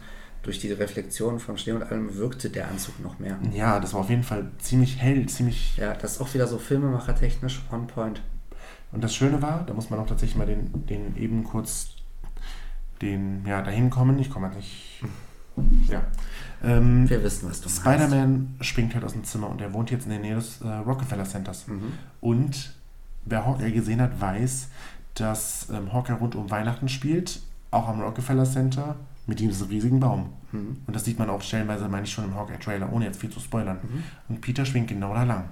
[0.46, 3.36] durch die Reflexion vom Schnee und allem wirkte der Anzug noch mehr.
[3.52, 5.76] Ja, das war auf jeden Fall ziemlich hell, ziemlich.
[5.76, 8.22] Ja, das ist auch wieder so filmemachertechnisch on point.
[8.92, 11.88] Und das Schöne war, da muss man auch tatsächlich mal den, den eben kurz
[13.02, 14.18] den, ja, dahin kommen.
[14.20, 15.02] Ich komme halt nicht.
[15.88, 16.02] Ja.
[16.62, 17.80] Ähm, Wir wissen, was du meinst.
[17.80, 20.68] Spider-Man springt halt aus dem Zimmer und er wohnt jetzt in der Nähe des äh,
[20.68, 21.66] Rockefeller Centers.
[21.68, 21.92] Mhm.
[22.20, 22.74] Und
[23.24, 24.68] wer Hawkeye gesehen hat, weiß,
[25.14, 27.40] dass ähm, Hawkeye rund um Weihnachten spielt,
[27.70, 28.96] auch am Rockefeller Center
[29.26, 30.30] mit diesem riesigen Baum.
[30.52, 30.78] Mhm.
[30.86, 33.40] Und das sieht man auch stellenweise, meine ich, schon im Hawkeye-Trailer, ohne jetzt viel zu
[33.40, 33.78] spoilern.
[33.82, 34.02] Mhm.
[34.28, 35.44] Und Peter schwingt genau da lang.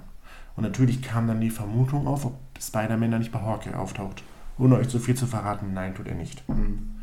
[0.55, 4.23] Und natürlich kam dann die Vermutung auf, ob Spider-Man da nicht bei Hawkeye auftaucht.
[4.57, 6.47] Ohne euch zu viel zu verraten, nein, tut er nicht.
[6.47, 6.94] Mhm.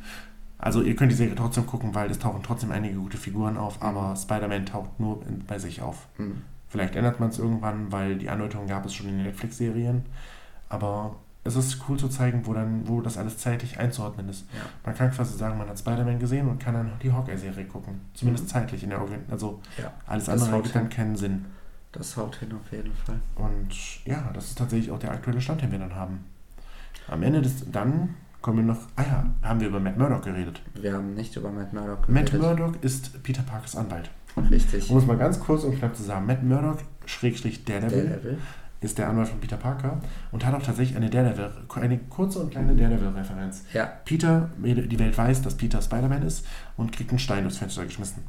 [0.62, 3.82] Also ihr könnt die Serie trotzdem gucken, weil es tauchen trotzdem einige gute Figuren auf,
[3.82, 6.06] aber Spider-Man taucht nur in, bei sich auf.
[6.18, 6.42] Mhm.
[6.68, 10.04] Vielleicht ändert man es irgendwann, weil die Andeutung gab es schon in den Netflix-Serien.
[10.68, 14.46] Aber es ist cool zu zeigen, wo dann, wo das alles zeitlich einzuordnen ist.
[14.54, 14.60] Ja.
[14.86, 18.00] Man kann quasi sagen, man hat Spider-Man gesehen und kann dann die Hawkeye-Serie gucken.
[18.14, 18.48] Zumindest Mhm.
[18.50, 21.44] zeitlich in der Organ Also ja, alles andere ergibt dann keinen Sinn.
[21.90, 23.20] das haut hin auf jeden Fall.
[23.34, 26.24] Und ja, das ist tatsächlich auch der aktuelle Stand, den wir dann haben.
[27.08, 30.60] Am Ende des, dann kommen wir noch, ah ja, haben wir über Matt Murdock geredet.
[30.74, 32.58] Wir haben nicht über Matt Murdock Matt geredet.
[32.58, 34.10] Murdock ist Peter Parkers Anwalt.
[34.50, 34.90] Richtig.
[34.90, 38.38] Um es mal ganz kurz und knapp zu sagen, Matt Murdock, Schrägstrich Daredevil, Daredevil.
[38.80, 40.00] ist der Anwalt von Peter Parker
[40.32, 43.64] und hat auch tatsächlich eine Daredevil, eine kurze und kleine Daredevil-Referenz.
[43.72, 47.84] Ja, Peter, die Welt weiß, dass Peter Spider-Man ist und kriegt einen Stein durchs Fenster
[47.84, 48.22] geschmissen.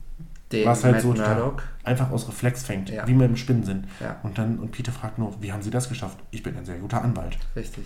[0.52, 1.64] den Was halt Matt so Murdock.
[1.84, 3.08] Einfach aus Reflex fängt, Ja.
[3.08, 3.86] wie mit dem Spinnensinn.
[4.00, 6.20] Ja, Und dann, und Peter fragt nur, wie haben Sie das geschafft?
[6.30, 7.38] Ich bin ein sehr guter Anwalt.
[7.56, 7.86] richtig.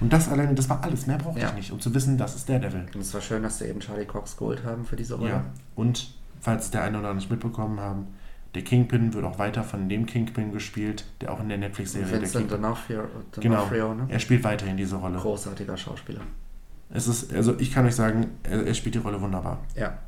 [0.00, 1.06] Und das alleine, das war alles.
[1.06, 1.48] Mehr brauchte Ja.
[1.48, 2.86] ich nicht, um zu wissen, das ist Daredevil.
[2.94, 5.30] Und es war schön, dass sie eben Charlie Cox geholt haben für diese Rolle.
[5.30, 5.44] Ja.
[5.74, 8.06] Und falls der eine oder andere nicht mitbekommen haben,
[8.54, 12.20] der Kingpin wird auch weiter von dem Kingpin gespielt, der auch in der Netflix-Serie der
[12.22, 12.64] Vincent Kingpin.
[12.64, 13.02] D'Onofrio,
[13.40, 13.56] Genau.
[13.66, 14.06] D'Onofrio ne?
[14.08, 15.18] Er spielt weiterhin diese Rolle.
[15.18, 16.20] Großartiger Schauspieler.
[16.90, 19.58] Es ist, also ich kann euch sagen, er, er spielt die Rolle wunderbar.
[19.74, 19.98] Ja,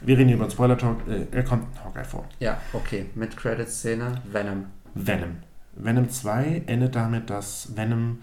[0.00, 1.08] Wir reden hier über einen Spoiler-Talk.
[1.08, 2.24] Äh, er kommt in Hawkeye vor.
[2.40, 3.06] ja, okay.
[3.14, 4.66] Mit Credit-Szene, Venom.
[4.94, 5.36] Venom.
[5.76, 8.18] Venom 2 endet damit, dass Venom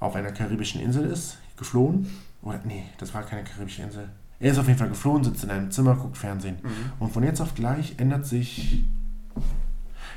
[0.00, 2.10] auf einer karibischen Insel ist, geflohen.
[2.42, 4.08] Oder, nee, das war keine karibische Insel.
[4.40, 6.56] Er ist auf jeden Fall geflohen, sitzt in einem Zimmer, guckt Fernsehen.
[6.62, 6.92] Mhm.
[6.98, 8.82] Und von jetzt auf gleich ändert sich,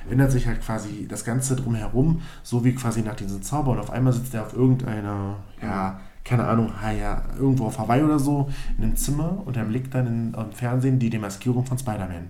[0.10, 3.72] ändert sich halt quasi das Ganze drumherum, so wie quasi nach diesem Zauber.
[3.72, 8.18] Und auf einmal sitzt er auf irgendeiner, ja, keine Ahnung, ja, irgendwo auf Hawaii oder
[8.18, 12.30] so, in einem Zimmer und er blickt dann in, im Fernsehen die Demaskierung von Spider-Man.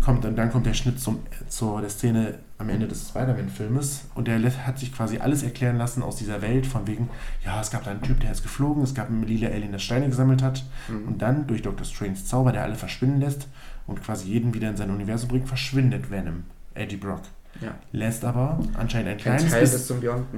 [0.00, 1.18] Kommt, und dann kommt der Schnitt zum,
[1.48, 6.02] zur der Szene am Ende des Spider-Man-Filmes und der hat sich quasi alles erklären lassen
[6.02, 7.10] aus dieser Welt, von wegen,
[7.44, 9.78] ja, es gab da einen Typ, der ist geflogen, es gab einen lila Alien, der
[9.78, 11.08] Steine gesammelt hat Mhm.
[11.08, 11.84] und dann durch Dr.
[11.84, 13.48] Stranges Zauber, der alle verschwinden lässt
[13.86, 16.44] und quasi jeden wieder in sein Universum bringt, verschwindet Venom,
[16.74, 17.22] Eddie Brock.
[17.60, 17.74] Ja.
[17.92, 19.92] Lässt aber anscheinend ein Ein kleines, Teil bis,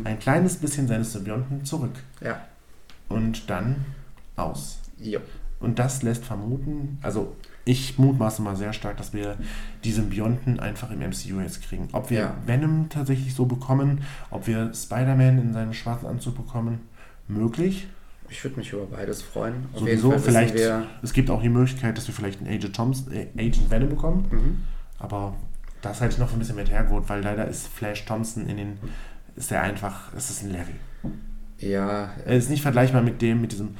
[0.05, 2.41] ein kleines bisschen seines Symbionten zurück Ja.
[3.09, 3.77] und dann
[4.37, 4.81] aus.
[4.99, 5.20] Jo.
[5.61, 7.35] Und das lässt vermuten, also
[7.67, 9.37] ich mutmaße mal sehr stark, dass wir
[9.85, 11.89] die Symbionten einfach im MCU jetzt kriegen.
[11.93, 12.35] Ob wir Ja.
[12.47, 16.81] Venom tatsächlich so bekommen, ob wir Spider-Man in seinem schwarzen Anzug bekommen,
[17.29, 17.89] möglich.
[18.29, 19.67] Ich würde mich über beides freuen.
[19.73, 20.57] Auf Sowieso, vielleicht-
[21.03, 24.27] Es gibt auch die Möglichkeit, dass wir vielleicht einen Agent, Thompson, äh, Agent Venom bekommen,
[24.31, 24.62] mhm.
[25.01, 25.35] aber
[25.83, 28.79] das halte ich noch ein bisschen mit hergeholt, weil leider ist Flash Thompson in den,
[29.35, 30.75] ist der einfach, es ist ein Level.
[31.59, 33.77] ja, Er ist nicht vergleichbar mit dem, mit diesem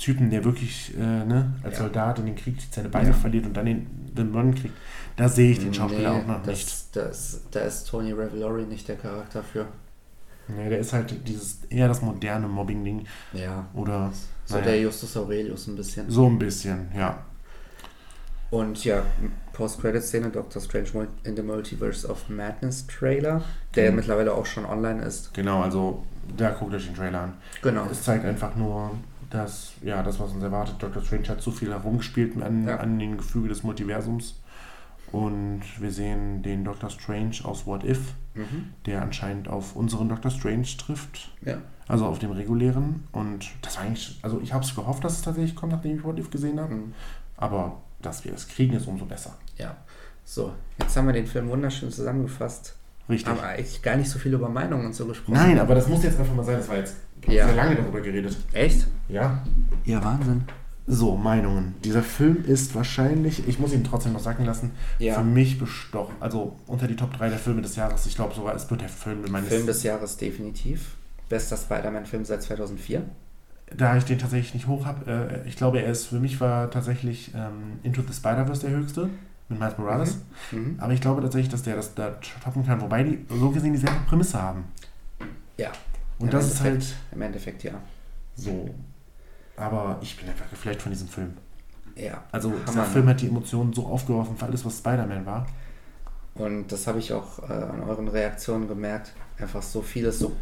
[0.00, 1.84] Typen, der wirklich äh, ne, als Ja.
[1.84, 3.14] Soldat in den Krieg seine Beine Ja.
[3.14, 4.74] verliert und dann den, den Mann kriegt.
[5.16, 6.66] Da sehe ich den Schauspieler auch noch nicht.
[6.66, 9.66] das, Das, da ist Tony Revolori nicht der Charakter für.
[10.48, 13.66] Nee, der ist halt dieses eher das moderne Mobbing-Ding Ja.
[13.74, 14.10] oder
[14.46, 14.66] So Naja.
[14.66, 16.10] der Justus Aurelius ein bisschen.
[16.10, 17.22] so ein bisschen, ja.
[18.50, 19.04] Und ja,
[19.52, 23.42] Post-Credit-Szene, Doctor Strange in the Multiverse of Madness Trailer,
[23.76, 23.96] der Mhm.
[23.98, 25.32] mittlerweile auch schon online ist.
[25.34, 26.02] Genau, also
[26.36, 27.32] da guckt euch den Trailer an.
[27.62, 27.86] Genau.
[27.90, 28.90] Es zeigt einfach nur,
[29.30, 32.76] dass, ja, das, was uns erwartet, Doctor Strange hat zu viel herumgespielt an, Ja.
[32.78, 34.34] an den Gefüge des Multiversums.
[35.12, 38.74] Und wir sehen den Doctor Strange aus What If, Mhm.
[38.86, 41.30] der anscheinend auf unseren Doctor Strange trifft.
[41.44, 41.58] Ja.
[41.88, 43.02] Also auf dem regulären.
[43.10, 46.04] Und das war eigentlich, also ich habe es gehofft, dass es tatsächlich kommt, nachdem ich
[46.04, 46.74] What If gesehen habe.
[46.74, 46.94] Mhm.
[47.36, 49.36] Aber dass wir es kriegen, ist umso besser.
[49.58, 49.76] Ja.
[50.24, 52.76] So, jetzt haben wir den Film wunderschön zusammengefasst.
[53.08, 53.28] Richtig.
[53.28, 55.34] Haben eigentlich gar nicht so viel über Meinungen und so gesprochen.
[55.34, 56.58] Nein, aber das muss jetzt einfach mal sein.
[56.58, 56.94] Das war jetzt
[57.26, 57.46] Ja.
[57.46, 58.36] sehr lange darüber geredet.
[58.52, 58.86] Echt?
[59.08, 59.42] Ja.
[59.84, 60.44] Ja, Wahnsinn.
[60.86, 61.74] So, Meinungen.
[61.84, 65.14] Dieser Film ist wahrscheinlich, ich muss ihn trotzdem noch sagen lassen, Ja.
[65.14, 66.14] für mich bestochen.
[66.18, 68.06] Also unter die Top 3 der Filme des Jahres.
[68.06, 69.48] Ich glaube sogar, es wird der Film meines.
[69.50, 70.96] Film des Jahres definitiv.
[71.28, 73.02] Bester Spider-Man-Film seit 2004.
[73.76, 76.72] da ich den tatsächlich nicht hoch habe, äh, ich glaube, er ist für mich war
[76.72, 79.08] tatsächlich ähm, Into the Spider-Verse der höchste
[79.48, 80.18] mit Miles Morales.
[80.50, 80.74] Mhm.
[80.78, 83.94] Aber ich glaube tatsächlich, dass der das da toppen kann, wobei die so gesehen dieselbe
[84.08, 84.64] Prämisse haben.
[85.56, 85.70] Ja.
[86.20, 87.72] Und Im das ist halt Endeffekt- Im Endeffekt ja.
[88.36, 88.70] so.
[89.56, 91.34] Aber ich bin einfach geflasht von diesem Film.
[91.96, 92.22] Ja.
[92.32, 92.86] Also Hammer, dieser ne?
[92.88, 95.46] Film hat die Emotionen so aufgeworfen für alles, was Spider-Man war.
[96.34, 99.12] Und das habe ich auch äh, an euren Reaktionen gemerkt.
[99.38, 100.32] Einfach so vieles so.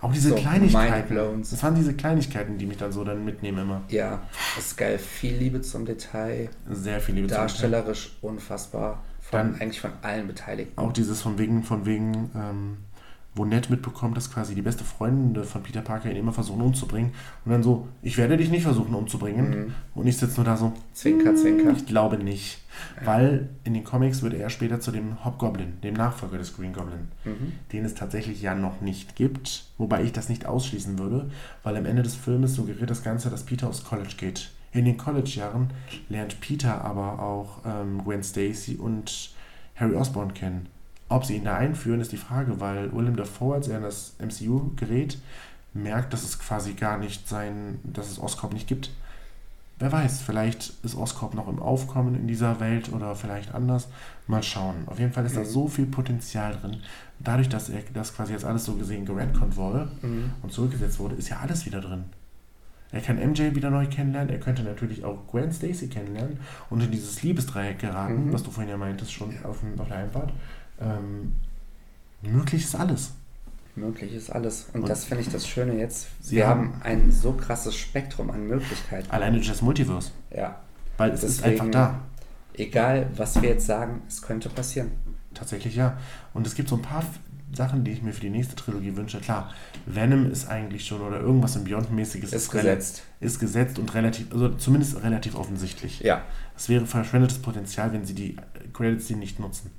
[0.00, 1.14] Auch diese So Kleinigkeiten.
[1.42, 3.82] Das waren diese Kleinigkeiten, die mich dann so dann mitnehmen immer.
[3.88, 4.22] Ja,
[4.56, 4.98] das ist geil.
[4.98, 6.48] Viel Liebe zum Detail.
[6.70, 7.42] Sehr viel Liebe zum Detail.
[7.44, 9.02] Darstellerisch unfassbar.
[9.20, 10.78] Von, Dann- eigentlich von allen Beteiligten.
[10.78, 12.78] Auch dieses von wegen, von wegen, ähm,
[13.34, 17.12] wo Ned mitbekommt, dass quasi die beste Freundin von Peter Parker ihn immer versuchen umzubringen.
[17.44, 19.50] Und dann so, ich werde dich nicht versuchen umzubringen.
[19.50, 19.74] Mhm.
[19.94, 21.70] Und ich sitze nur da so, Zwinker, zwinker.
[21.76, 22.58] ich glaube nicht.
[23.04, 27.08] Weil in den Comics wird er später zu dem Hobgoblin, dem Nachfolger des Green Goblin,
[27.24, 27.52] Mhm.
[27.72, 29.64] den es tatsächlich ja noch nicht gibt.
[29.78, 31.30] Wobei ich das nicht ausschließen würde,
[31.62, 34.50] weil am Ende des Filmes suggeriert das Ganze, dass Peter aufs College geht.
[34.72, 35.68] In den College-Jahren
[36.08, 39.34] lernt Peter aber auch ähm, Gwen Stacy und
[39.76, 40.66] Harry Osborn kennen.
[41.12, 44.14] Ob sie ihn da einführen, ist die Frage, weil Willem Dafoe, als er in das
[44.18, 45.18] MCU gerät,
[45.74, 48.90] merkt, dass es quasi gar nicht sein, dass es Oscorp nicht gibt.
[49.78, 53.88] Wer weiß, vielleicht ist Oscorp noch im Aufkommen in dieser Welt oder vielleicht anders.
[54.28, 54.76] Mal schauen.
[54.86, 55.44] Auf jeden Fall ist da Mhm.
[55.46, 56.76] so viel Potenzial drin.
[57.18, 60.30] Dadurch, dass er das quasi jetzt alles so gesehen geredconnt wurde Mhm.
[60.42, 62.04] und zurückgesetzt wurde, ist ja alles wieder drin.
[62.92, 66.38] Er kann MJ wieder neu kennenlernen, er könnte natürlich auch Gwen Stacy kennenlernen
[66.70, 68.32] und in dieses Liebesdreieck geraten, Mhm.
[68.32, 70.32] was du vorhin ja meintest, schon auf, dem, auf der Heimfahrt.
[70.82, 71.32] Ähm,
[72.22, 73.12] möglich ist alles.
[73.74, 74.66] Möglich ist alles.
[74.74, 76.08] Und, Und- das finde ich das Schöne jetzt.
[76.20, 79.10] Sie Wir haben- haben ein so krasses Spektrum an Möglichkeiten.
[79.10, 80.10] Alleine durch das Multiverse.
[80.30, 80.60] Ja.
[80.98, 82.00] Weil es ist Deswegen- einfach da.
[82.54, 84.90] Egal, was wir jetzt sagen, es könnte passieren.
[85.32, 85.96] Tatsächlich ja.
[86.34, 87.02] Und es gibt so ein paar
[87.54, 89.20] Sachen, die ich mir für die nächste Trilogie wünsche.
[89.20, 89.50] Klar,
[89.86, 93.02] Venom ist eigentlich schon oder irgendwas im Beyond-mäßiges Ist rela- gesetzt.
[93.20, 96.00] Ist gesetzt und relativ, also zumindest relativ offensichtlich.
[96.00, 96.22] Ja.
[96.56, 98.36] Es wäre verschwendetes Potenzial, wenn sie die
[98.72, 99.70] Credits die nicht nutzen.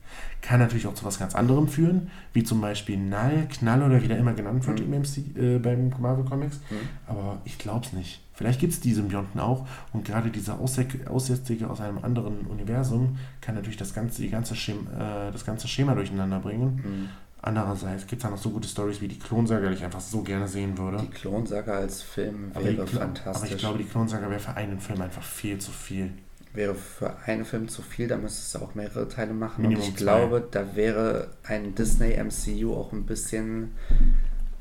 [0.41, 4.07] Kann natürlich auch zu was ganz anderem führen, wie zum Beispiel Null, Knall oder wie
[4.07, 4.93] der immer genannt wird Mhm.
[4.93, 6.57] im MC, äh, beim Marvel Comics.
[6.69, 6.75] Mhm.
[7.07, 8.21] Aber ich glaube es nicht.
[8.35, 13.55] Vielleicht gibt es die Symbionten auch und gerade dieser Aussätzige aus einem anderen Universum kann
[13.55, 16.81] natürlich das ganze, die ganze Schema, äh, das ganze Schema durcheinander bringen.
[16.83, 17.09] Mhm.
[17.45, 20.21] Andererseits gibt es da noch so gute Stories wie die Klonsaga, die ich einfach so
[20.21, 20.99] gerne sehen würde.
[21.01, 23.35] Die Klonsaga als Film aber, wäre Klo- fantastisch.
[23.43, 26.11] aber ich glaube, die Klonsaga wäre für einen Film einfach viel zu viel.
[26.53, 29.63] Wäre für einen Film zu viel, da müsstest du auch mehrere Teile machen.
[29.63, 30.03] Minimum und ich zwei.
[30.03, 33.73] glaube, da wäre ein Disney MCU auch ein bisschen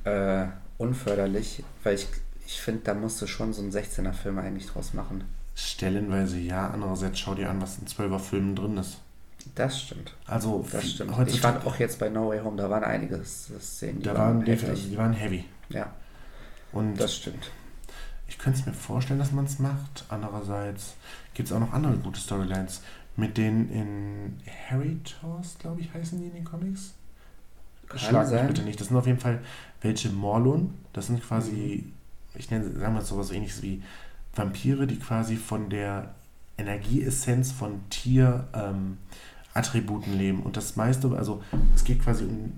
[0.05, 0.47] äh,
[0.79, 2.09] unförderlich, weil ich,
[2.47, 5.25] ich finde, da musst du schon so einen 16er Film eigentlich draus machen.
[5.55, 8.99] Stellenweise ja, andererseits schau dir an, was in 12er Filmen drin ist.
[9.55, 10.15] Das stimmt.
[10.27, 11.13] Also Das stimmt.
[11.29, 14.49] Ich fand auch jetzt bei No Way Home, da waren einige Szenen, die da waren,
[14.49, 15.45] also die waren heavy.
[15.69, 15.93] Ja,
[16.73, 17.51] Und das stimmt.
[18.29, 20.05] Ich könnte es mir vorstellen, dass man es macht.
[20.09, 20.95] Andererseits
[21.35, 22.83] gibt es auch noch andere gute Storylines.
[23.17, 26.95] Mit denen in Harry Tors, glaube ich, heißen die in den Comics?
[27.95, 28.81] Schlag mich bitte nicht.
[28.81, 29.41] Das sind auf jeden Fall
[29.83, 30.73] welche Morlun.
[30.95, 31.93] Das sind quasi,
[32.35, 33.83] ich nenne, sagen wir es sowas ähnliches wie
[34.35, 36.15] Vampire, die quasi von der
[36.57, 38.97] Energieessenz von Tier ähm,
[40.17, 40.43] leben.
[40.43, 41.43] Und das meiste, also
[41.75, 42.53] es geht quasi um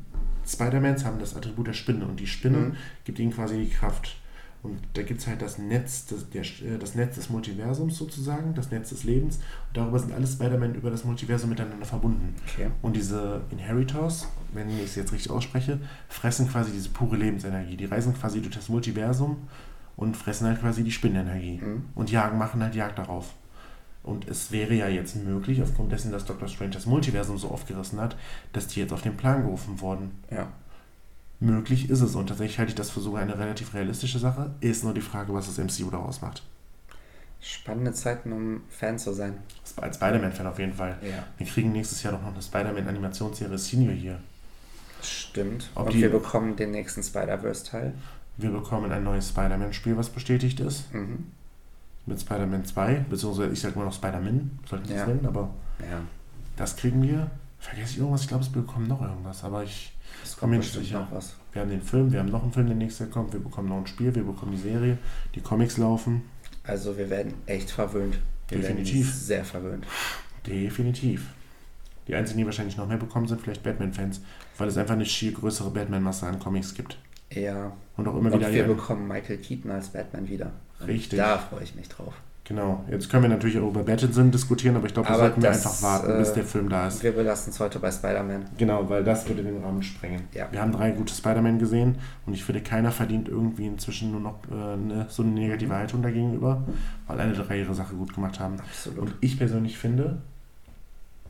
[0.46, 2.76] Spider-Mans haben das Attribut der Spinne und die Spinne Mhm.
[3.04, 4.16] gibt ihnen quasi die Kraft.
[4.64, 8.54] Und da gibt es halt das Netz, des, der, äh, das Netz des Multiversums sozusagen,
[8.54, 9.36] das Netz des Lebens.
[9.36, 12.34] Und darüber sind alle Spider-Man über das Multiversum miteinander verbunden.
[12.48, 12.70] Okay.
[12.80, 17.76] Und diese Inheritors, wenn ich es jetzt richtig ausspreche, fressen quasi diese pure Lebensenergie.
[17.76, 19.36] Die reisen quasi durch das Multiversum
[19.96, 21.60] und fressen halt quasi die Spinnenenergie.
[21.62, 21.84] Mhm.
[21.94, 23.34] Und jagen, machen halt Jagd darauf.
[24.02, 26.48] Und es wäre ja jetzt möglich, aufgrund dessen, dass Dr.
[26.48, 28.16] Strange das Multiversum so aufgerissen hat,
[28.54, 30.12] dass die jetzt auf den Plan gerufen wurden.
[30.30, 30.48] Ja.
[31.44, 34.54] Möglich ist es und tatsächlich halte ich das für sogar eine relativ realistische Sache.
[34.60, 36.42] Ist nur die Frage, was das MCU daraus macht.
[37.40, 39.34] Spannende Zeiten, um Fan zu sein.
[39.76, 40.96] als Spider-Man-Fan auf jeden Fall.
[41.02, 41.24] Ja.
[41.36, 44.18] Wir kriegen nächstes Jahr doch noch eine Spider-Man-Animationsserie Senior hier.
[45.02, 45.68] Stimmt.
[45.74, 47.92] Ob Und die- wir bekommen den nächsten Spider-Verse-Teil.
[48.38, 50.92] Wir bekommen ein neues Spider-Man-Spiel, was bestätigt ist.
[50.94, 51.26] Mhm.
[52.06, 55.06] Mit Spider-Man 2, beziehungsweise ich sag mal noch Spider-Man, sollte ich das Ja.
[55.06, 56.00] nennen, aber Ja,
[56.56, 57.30] das kriegen wir.
[57.64, 58.22] Vergesse ich irgendwas?
[58.22, 59.92] Ich glaube, es bekommen noch irgendwas, aber ich
[60.22, 61.00] es Bin kommt mir nicht bestimmt sicher.
[61.00, 61.34] noch was.
[61.52, 63.68] Wir haben den Film, wir haben noch einen Film, der nächstes Jahr kommt, wir bekommen
[63.68, 64.98] noch ein Spiel, wir bekommen die Serie,
[65.34, 66.22] die Comics laufen.
[66.62, 68.18] Also wir werden echt verwöhnt.
[68.48, 69.06] Wir Definitiv.
[69.06, 69.86] werden sehr verwöhnt.
[70.46, 71.26] Definitiv.
[72.06, 74.20] Die einzigen, die wahrscheinlich noch mehr bekommen, sind vielleicht Batman-Fans,
[74.58, 76.98] weil es einfach eine schier größere Batman-Masse an Comics gibt.
[77.32, 77.72] Ja.
[77.96, 78.52] Und auch immer Und wieder.
[78.52, 80.52] wir die- bekommen Michael Keaton als Batman wieder.
[80.80, 81.18] Und Richtig.
[81.18, 82.12] Da freue ich mich drauf.
[82.44, 82.84] Genau.
[82.90, 85.82] Jetzt können wir natürlich auch über Pattinson diskutieren, aber ich glaube, da sollten wir einfach
[85.82, 87.02] warten, bis äh, der Film da ist.
[87.02, 88.44] Wir belassen es heute bei Spider-Man.
[88.58, 90.24] Genau, weil das würde den Rahmen sprengen.
[90.34, 90.48] Ja.
[90.52, 94.38] Wir haben drei gute Spider-Man gesehen und ich finde, keiner verdient irgendwie inzwischen nur noch
[94.50, 96.62] äh, eine, so eine negative Haltung dagegenüber,
[97.06, 98.60] weil alle drei ihre Sache gut gemacht haben.
[98.60, 98.98] Absolut.
[98.98, 100.18] Und ich persönlich finde,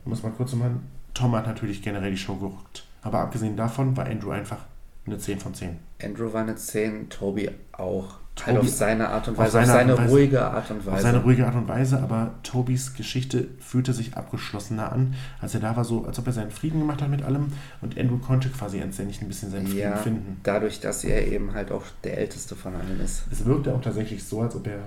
[0.03, 0.81] muss mal kurz machen,
[1.13, 2.85] Tom hat natürlich generell die Show geguckt.
[3.01, 4.65] Aber abgesehen davon war Andrew einfach
[5.05, 5.77] eine 10 von 10.
[6.03, 8.17] Andrew war eine 10, Toby auch.
[8.35, 10.11] Toby- halt auf seine Art und auf Weise, auf seine seine, Art Weise.
[10.13, 11.01] ruhige Art und Auf Weise.
[11.03, 15.75] seine ruhige Art und Weise, aber Tobys Geschichte fühlte sich abgeschlossener an, als er da
[15.77, 17.47] war, so als ob er seinen Frieden gemacht hat mit allem
[17.81, 20.37] und Andrew konnte quasi endlich ein bisschen seinen Frieden ja, finden.
[20.43, 23.23] dadurch, dass er eben halt auch der Älteste von allen ist.
[23.31, 24.79] Es wirkte auch tatsächlich so, als ob er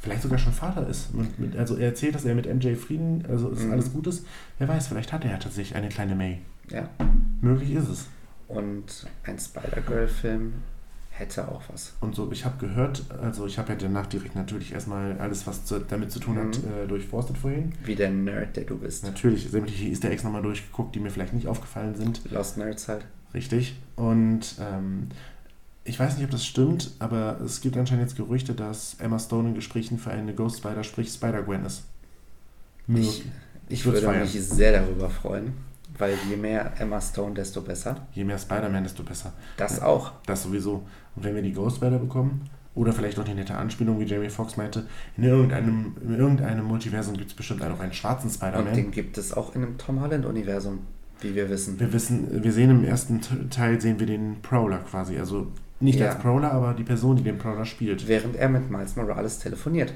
[0.00, 1.14] vielleicht sogar schon Vater ist.
[1.14, 3.72] Mit, mit, also er erzählt, dass er mit MJ Frieden, also ist Mhm.
[3.72, 4.26] alles gut ist.
[4.58, 6.40] Wer weiß, vielleicht hat er ja tatsächlich eine kleine May.
[6.68, 6.88] Ja.
[7.40, 8.06] Möglich ist es.
[8.48, 10.52] Und ein Spider-Girl-Film
[11.22, 11.92] hätte auch was.
[12.00, 15.64] Und so, ich habe gehört, also ich habe ja danach direkt natürlich erstmal alles, was
[15.64, 16.84] zu, damit zu tun hat, Mhm.
[16.84, 17.72] äh, durchforstet vorhin.
[17.84, 19.04] Wie der Nerd, der du bist.
[19.04, 22.20] Natürlich sämtliche Easter Eggs nochmal durchgeguckt, die mir vielleicht nicht aufgefallen sind.
[22.30, 23.04] Lost Nerds halt.
[23.34, 23.76] Richtig.
[23.96, 25.08] Und ähm,
[25.84, 29.48] ich weiß nicht, ob das stimmt, aber es gibt anscheinend jetzt Gerüchte, dass Emma Stone
[29.48, 31.84] in Gesprächen für eine Ghost Spider, sprich Spider-Gwen ist.
[32.88, 33.24] Ich,
[33.68, 34.22] ich würde feiern.
[34.22, 35.54] mich sehr darüber freuen,
[35.98, 38.06] weil je mehr Emma Stone, desto besser.
[38.12, 39.32] Je mehr Spider-Man, desto besser.
[39.56, 40.12] Das auch.
[40.26, 40.82] Das sowieso.
[41.16, 44.30] Und wenn wir die Ghost Spider bekommen, oder vielleicht auch die nette Anspielung, wie Jamie
[44.30, 44.86] Foxx meinte,
[45.18, 48.74] in irgendeinem, in irgendeinem Multiversum gibt es bestimmt auch einen schwarzen Und Spider-Man.
[48.74, 50.78] den gibt es auch in einem Tom Holland-Universum,
[51.20, 51.78] wie wir wissen.
[51.78, 53.20] Wir wissen, wir sehen im ersten
[53.50, 55.18] Teil sehen wir den Prowler quasi.
[55.18, 55.48] Also
[55.80, 56.06] nicht Ja.
[56.08, 58.08] als Prowler, aber die Person, die den Prowler spielt.
[58.08, 59.92] Während er mit Miles Morales telefoniert.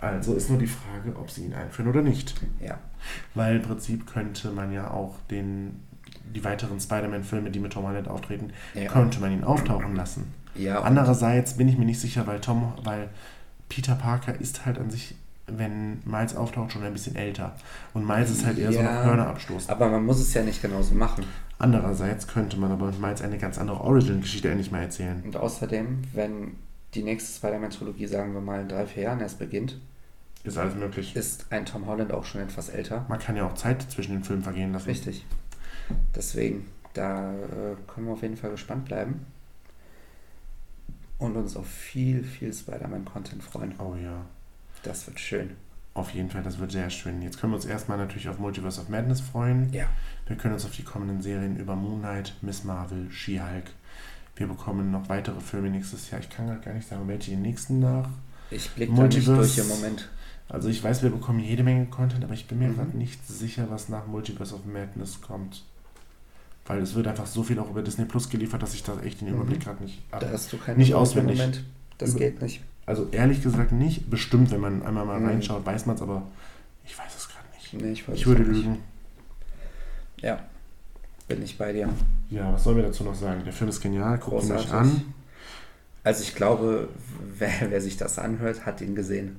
[0.00, 2.34] Also ist nur die Frage, ob sie ihn einführen oder nicht.
[2.60, 2.78] Ja.
[3.34, 5.80] Weil im Prinzip könnte man ja auch den,
[6.34, 8.88] die weiteren Spider-Man-Filme, die mit Tom Holland auftreten, Ja.
[8.90, 10.32] könnte man ihn auftauchen lassen.
[10.54, 13.08] ja Andererseits bin ich mir nicht sicher, weil Tom, weil
[13.68, 15.14] Peter Parker ist halt an sich,
[15.48, 17.56] wenn Miles auftaucht, schon ein bisschen älter.
[17.94, 18.84] Und Miles ist halt eher so Ja.
[18.84, 19.68] noch Hörner abstoßen.
[19.70, 21.24] Aber man muss es ja nicht genauso machen.
[21.58, 25.22] Andererseits könnte man aber mit Miles eine ganz andere Origin-Geschichte endlich mal erzählen.
[25.24, 26.52] Und außerdem, wenn
[26.94, 29.78] die nächste Spider-Man-Trilogie, sagen wir mal, in drei, vier Jahren erst beginnt,
[30.44, 31.14] Ist alles möglich.
[31.16, 33.04] ist ein Tom Holland auch schon etwas älter.
[33.08, 34.88] Man kann ja auch Zeit zwischen den Filmen vergehen lassen.
[34.88, 35.26] Richtig.
[36.14, 39.26] Deswegen, da äh, können wir auf jeden Fall gespannt bleiben.
[41.18, 43.74] Und uns auf viel, viel Spider-Man-Content freuen.
[43.78, 44.24] Oh ja.
[44.84, 45.56] Das wird schön.
[45.94, 47.20] Auf jeden Fall, das wird sehr schön.
[47.22, 49.72] Jetzt können wir uns erstmal natürlich auf Multiverse of Madness freuen.
[49.72, 49.86] Ja.
[50.26, 53.64] Wir können uns auf die kommenden Serien über Moon Knight, Miss Marvel, She-Hulk.
[54.38, 56.20] Wir bekommen noch weitere Filme nächstes Jahr.
[56.20, 58.08] Ich kann gerade gar nicht sagen, welche den nächsten nach.
[58.50, 60.08] Ich blicke da nicht durch im Moment.
[60.48, 62.76] Also ich weiß, wir bekommen jede Menge Content, aber ich bin mir Mhm.
[62.76, 65.64] gerade nicht sicher, was nach Multiverse of Madness kommt.
[66.66, 69.20] Weil es wird einfach so viel auch über Disney Plus geliefert, dass ich da echt
[69.20, 69.34] den Mhm.
[69.34, 70.30] Überblick gerade nicht Da habe.
[70.32, 71.36] hast du keine Nicht auswendig.
[71.38, 71.64] Moment.
[71.98, 72.62] Das Über- geht nicht.
[72.86, 74.08] Also ehrlich gesagt nicht.
[74.08, 75.26] Bestimmt, wenn man einmal mal Mhm.
[75.26, 76.22] reinschaut, weiß man es, aber
[76.86, 77.74] ich weiß es gerade nicht.
[77.74, 78.78] Nee, ich, weiß Ich es würde lügen.
[80.22, 80.38] Ja.
[81.28, 81.88] Bin ich bei dir.
[82.30, 83.42] Ja, was sollen wir dazu noch sagen?
[83.44, 84.72] Der Film ist genial, guckt ihn euch Großartig.
[84.92, 85.02] an.
[86.04, 86.88] Also ich glaube,
[87.38, 89.36] wer, wer sich das anhört, hat ihn gesehen.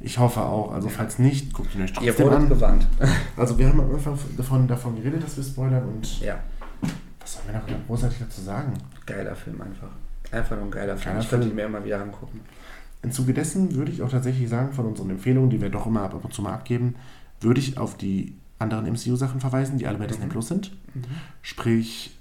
[0.00, 0.72] Ich hoffe auch.
[0.72, 2.48] Also falls nicht, guckt ihn euch Ihr trotzdem wurdet an.
[2.48, 2.86] gewarnt.
[3.36, 6.38] Also wir haben am Anfang davon, davon geredet, dass wir spoilern und Ja,
[7.20, 8.72] was sollen wir noch großartig dazu sagen?
[9.04, 9.90] geiler Film einfach.
[10.32, 11.12] Einfach nur ein geiler Film.
[11.14, 11.52] Geiler ich könnte Film.
[11.52, 12.40] ihn mir immer wieder angucken.
[13.02, 16.02] Im Zuge dessen würde ich auch tatsächlich sagen, von unseren Empfehlungen, die wir doch immer
[16.02, 16.94] ab und zu mal abgeben,
[17.40, 20.30] würde ich auf die anderen MCU-Sachen verweisen, die alle bei Disney Mhm.
[20.30, 20.72] Plus sind.
[20.94, 21.02] Mhm.
[21.42, 22.16] Sprich,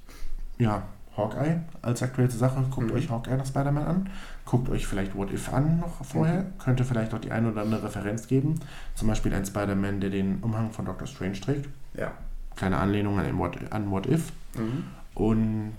[0.58, 0.84] ja,
[1.16, 2.62] Hawkeye als aktuellste Sache.
[2.72, 2.96] Guckt Mhm.
[2.98, 4.10] euch Hawkeye nach Spider-Man an.
[4.44, 6.44] Guckt euch vielleicht What If an noch vorher.
[6.44, 6.58] Mhm.
[6.60, 8.60] Könnte vielleicht auch die eine oder andere Referenz geben.
[8.96, 11.70] Zum Beispiel ein Spider-Man, der den Umhang von Doctor Strange trägt.
[11.98, 12.12] Ja.
[12.56, 14.32] Kleine Anlehnung an What, an What If.
[14.58, 14.84] Mhm.
[15.14, 15.76] Und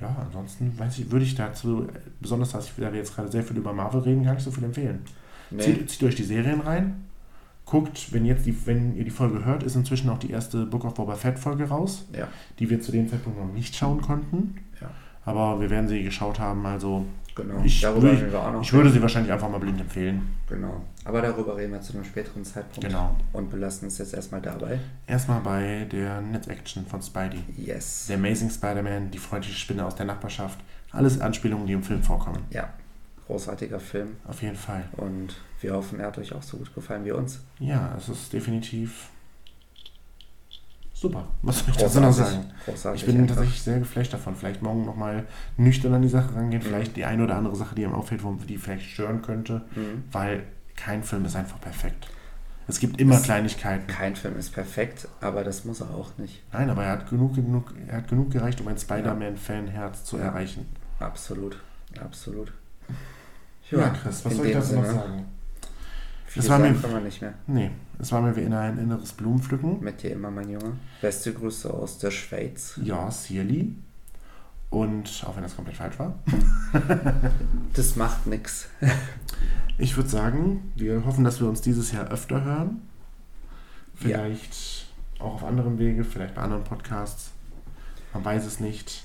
[0.00, 1.86] ja, ansonsten weiß ich, würde ich dazu,
[2.20, 5.00] besonders dass wir jetzt gerade sehr viel über Marvel reden, gar nicht so viel empfehlen.
[5.50, 5.62] Nee.
[5.62, 7.04] Zieht, zieht euch die Serien rein.
[7.70, 10.84] Guckt, wenn jetzt die, wenn ihr die Folge hört, ist inzwischen auch die erste Book
[10.84, 12.26] of Boba Fett Folge raus, Ja.
[12.58, 14.56] die wir zu dem Zeitpunkt noch nicht schauen konnten.
[14.80, 14.90] Ja.
[15.24, 17.04] Aber wir werden sie geschaut haben, also
[17.36, 18.60] Genau, Ich, darüber würde, reden wir auch noch.
[18.62, 20.30] ich würde sie wahrscheinlich einfach mal blind empfehlen.
[20.48, 22.80] Genau, aber darüber reden wir zu einem späteren Zeitpunkt.
[22.88, 23.14] Genau.
[23.32, 24.80] Und belassen es jetzt erstmal dabei.
[25.06, 27.38] Erstmal bei der Netz-Action von Spidey.
[27.56, 28.06] Yes.
[28.08, 30.58] Der Amazing Spider-Man, die freundliche Spinne aus der Nachbarschaft.
[30.90, 32.40] Alles Anspielungen, die im Film vorkommen.
[32.50, 32.68] Ja,
[33.28, 34.16] großartiger Film.
[34.26, 34.82] Auf jeden Fall.
[34.96, 37.40] Und wir hoffen, er hat euch auch so gut gefallen wie uns.
[37.58, 39.08] Ja, es ist definitiv
[40.94, 41.26] super.
[41.42, 42.50] Was soll ich dazu noch sagen?
[42.64, 43.36] Großartig Ich bin einfach.
[43.36, 44.36] tatsächlich sehr geflasht davon.
[44.36, 46.62] Vielleicht morgen nochmal nüchtern an die Sache rangehen.
[46.62, 49.62] Vielleicht die eine oder andere Sache, die ihm auffällt, wo die vielleicht stören könnte.
[49.74, 50.04] Mhm.
[50.12, 50.44] Weil
[50.76, 52.08] kein Film ist einfach perfekt.
[52.68, 53.86] Es gibt immer Es- Kleinigkeiten.
[53.88, 56.42] Kein Film ist perfekt, aber das muss er auch nicht.
[56.52, 60.24] Nein, aber er hat genug, genug, er hat genug gereicht, um ein Spider-Man-Fanherz zu Ja.
[60.24, 60.66] erreichen.
[61.00, 61.56] Absolut.
[62.00, 62.52] Absolut.
[63.70, 65.24] Ja, Chris, was soll ich dazu noch Sinne, sagen?
[66.36, 67.34] Das war mir- wir nicht mehr.
[67.46, 69.80] Nee, es war mir wie in ein inneres Blumenpflücken.
[69.82, 70.72] Mit dir immer, mein Junge.
[71.00, 72.78] Beste Grüße aus der Schweiz.
[72.82, 73.74] Ja, Sierli.
[74.70, 76.14] Und auch wenn das komplett falsch war.
[77.74, 78.68] Das macht nix.
[79.78, 82.82] Ich würde sagen, wir hoffen, dass wir uns dieses Jahr öfter hören.
[84.00, 84.18] Ja.
[84.18, 84.86] Vielleicht
[85.18, 87.30] auch auf anderem Wege, vielleicht bei anderen Podcasts.
[88.12, 89.04] Man weiß es nicht.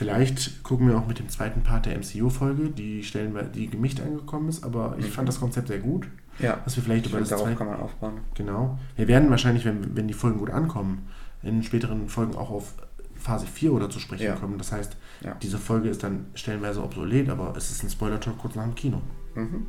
[0.00, 4.00] Vielleicht gucken wir auch mit dem zweiten Part der MCU-Folge, die stellen wir, die gemischt
[4.00, 5.10] angekommen ist, aber ich Mhm.
[5.10, 7.58] fand das Konzept sehr gut, Ja, dass wir vielleicht ich über das darauf zweite.
[7.58, 8.20] kann man aufbauen.
[8.34, 8.78] Genau.
[8.96, 11.06] Wir werden wahrscheinlich, wenn, wenn die Folgen gut ankommen,
[11.42, 12.72] in späteren Folgen auch auf
[13.14, 14.36] Phase 4 oder zu sprechen Ja.
[14.36, 14.56] kommen.
[14.56, 15.34] Das heißt, Ja.
[15.42, 19.02] diese Folge ist dann stellenweise obsolet, aber es ist ein Spoiler-Talk kurz nach dem Kino.
[19.34, 19.66] Mhm.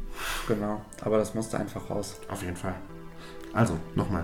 [0.48, 2.22] Genau, aber das musste einfach raus.
[2.30, 2.76] Auf jeden Fall.
[3.52, 4.24] Also, nochmal.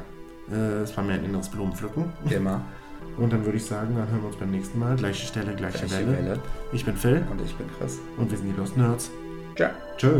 [0.49, 2.05] Äh, Es war mir ein inneres Blumenpflücken.
[2.29, 2.61] Immer.
[3.17, 4.95] Und dann würde ich sagen, dann hören wir uns beim nächsten Mal.
[4.95, 6.17] Gleiche Stelle, gleiche, Gleiche Welle.
[6.17, 6.39] Welle.
[6.71, 7.99] Ich bin Phil Und ich bin Chris.
[8.17, 9.09] und wir sind die Lost Nerds.
[9.55, 9.71] Ciao.
[9.97, 10.11] Tschö.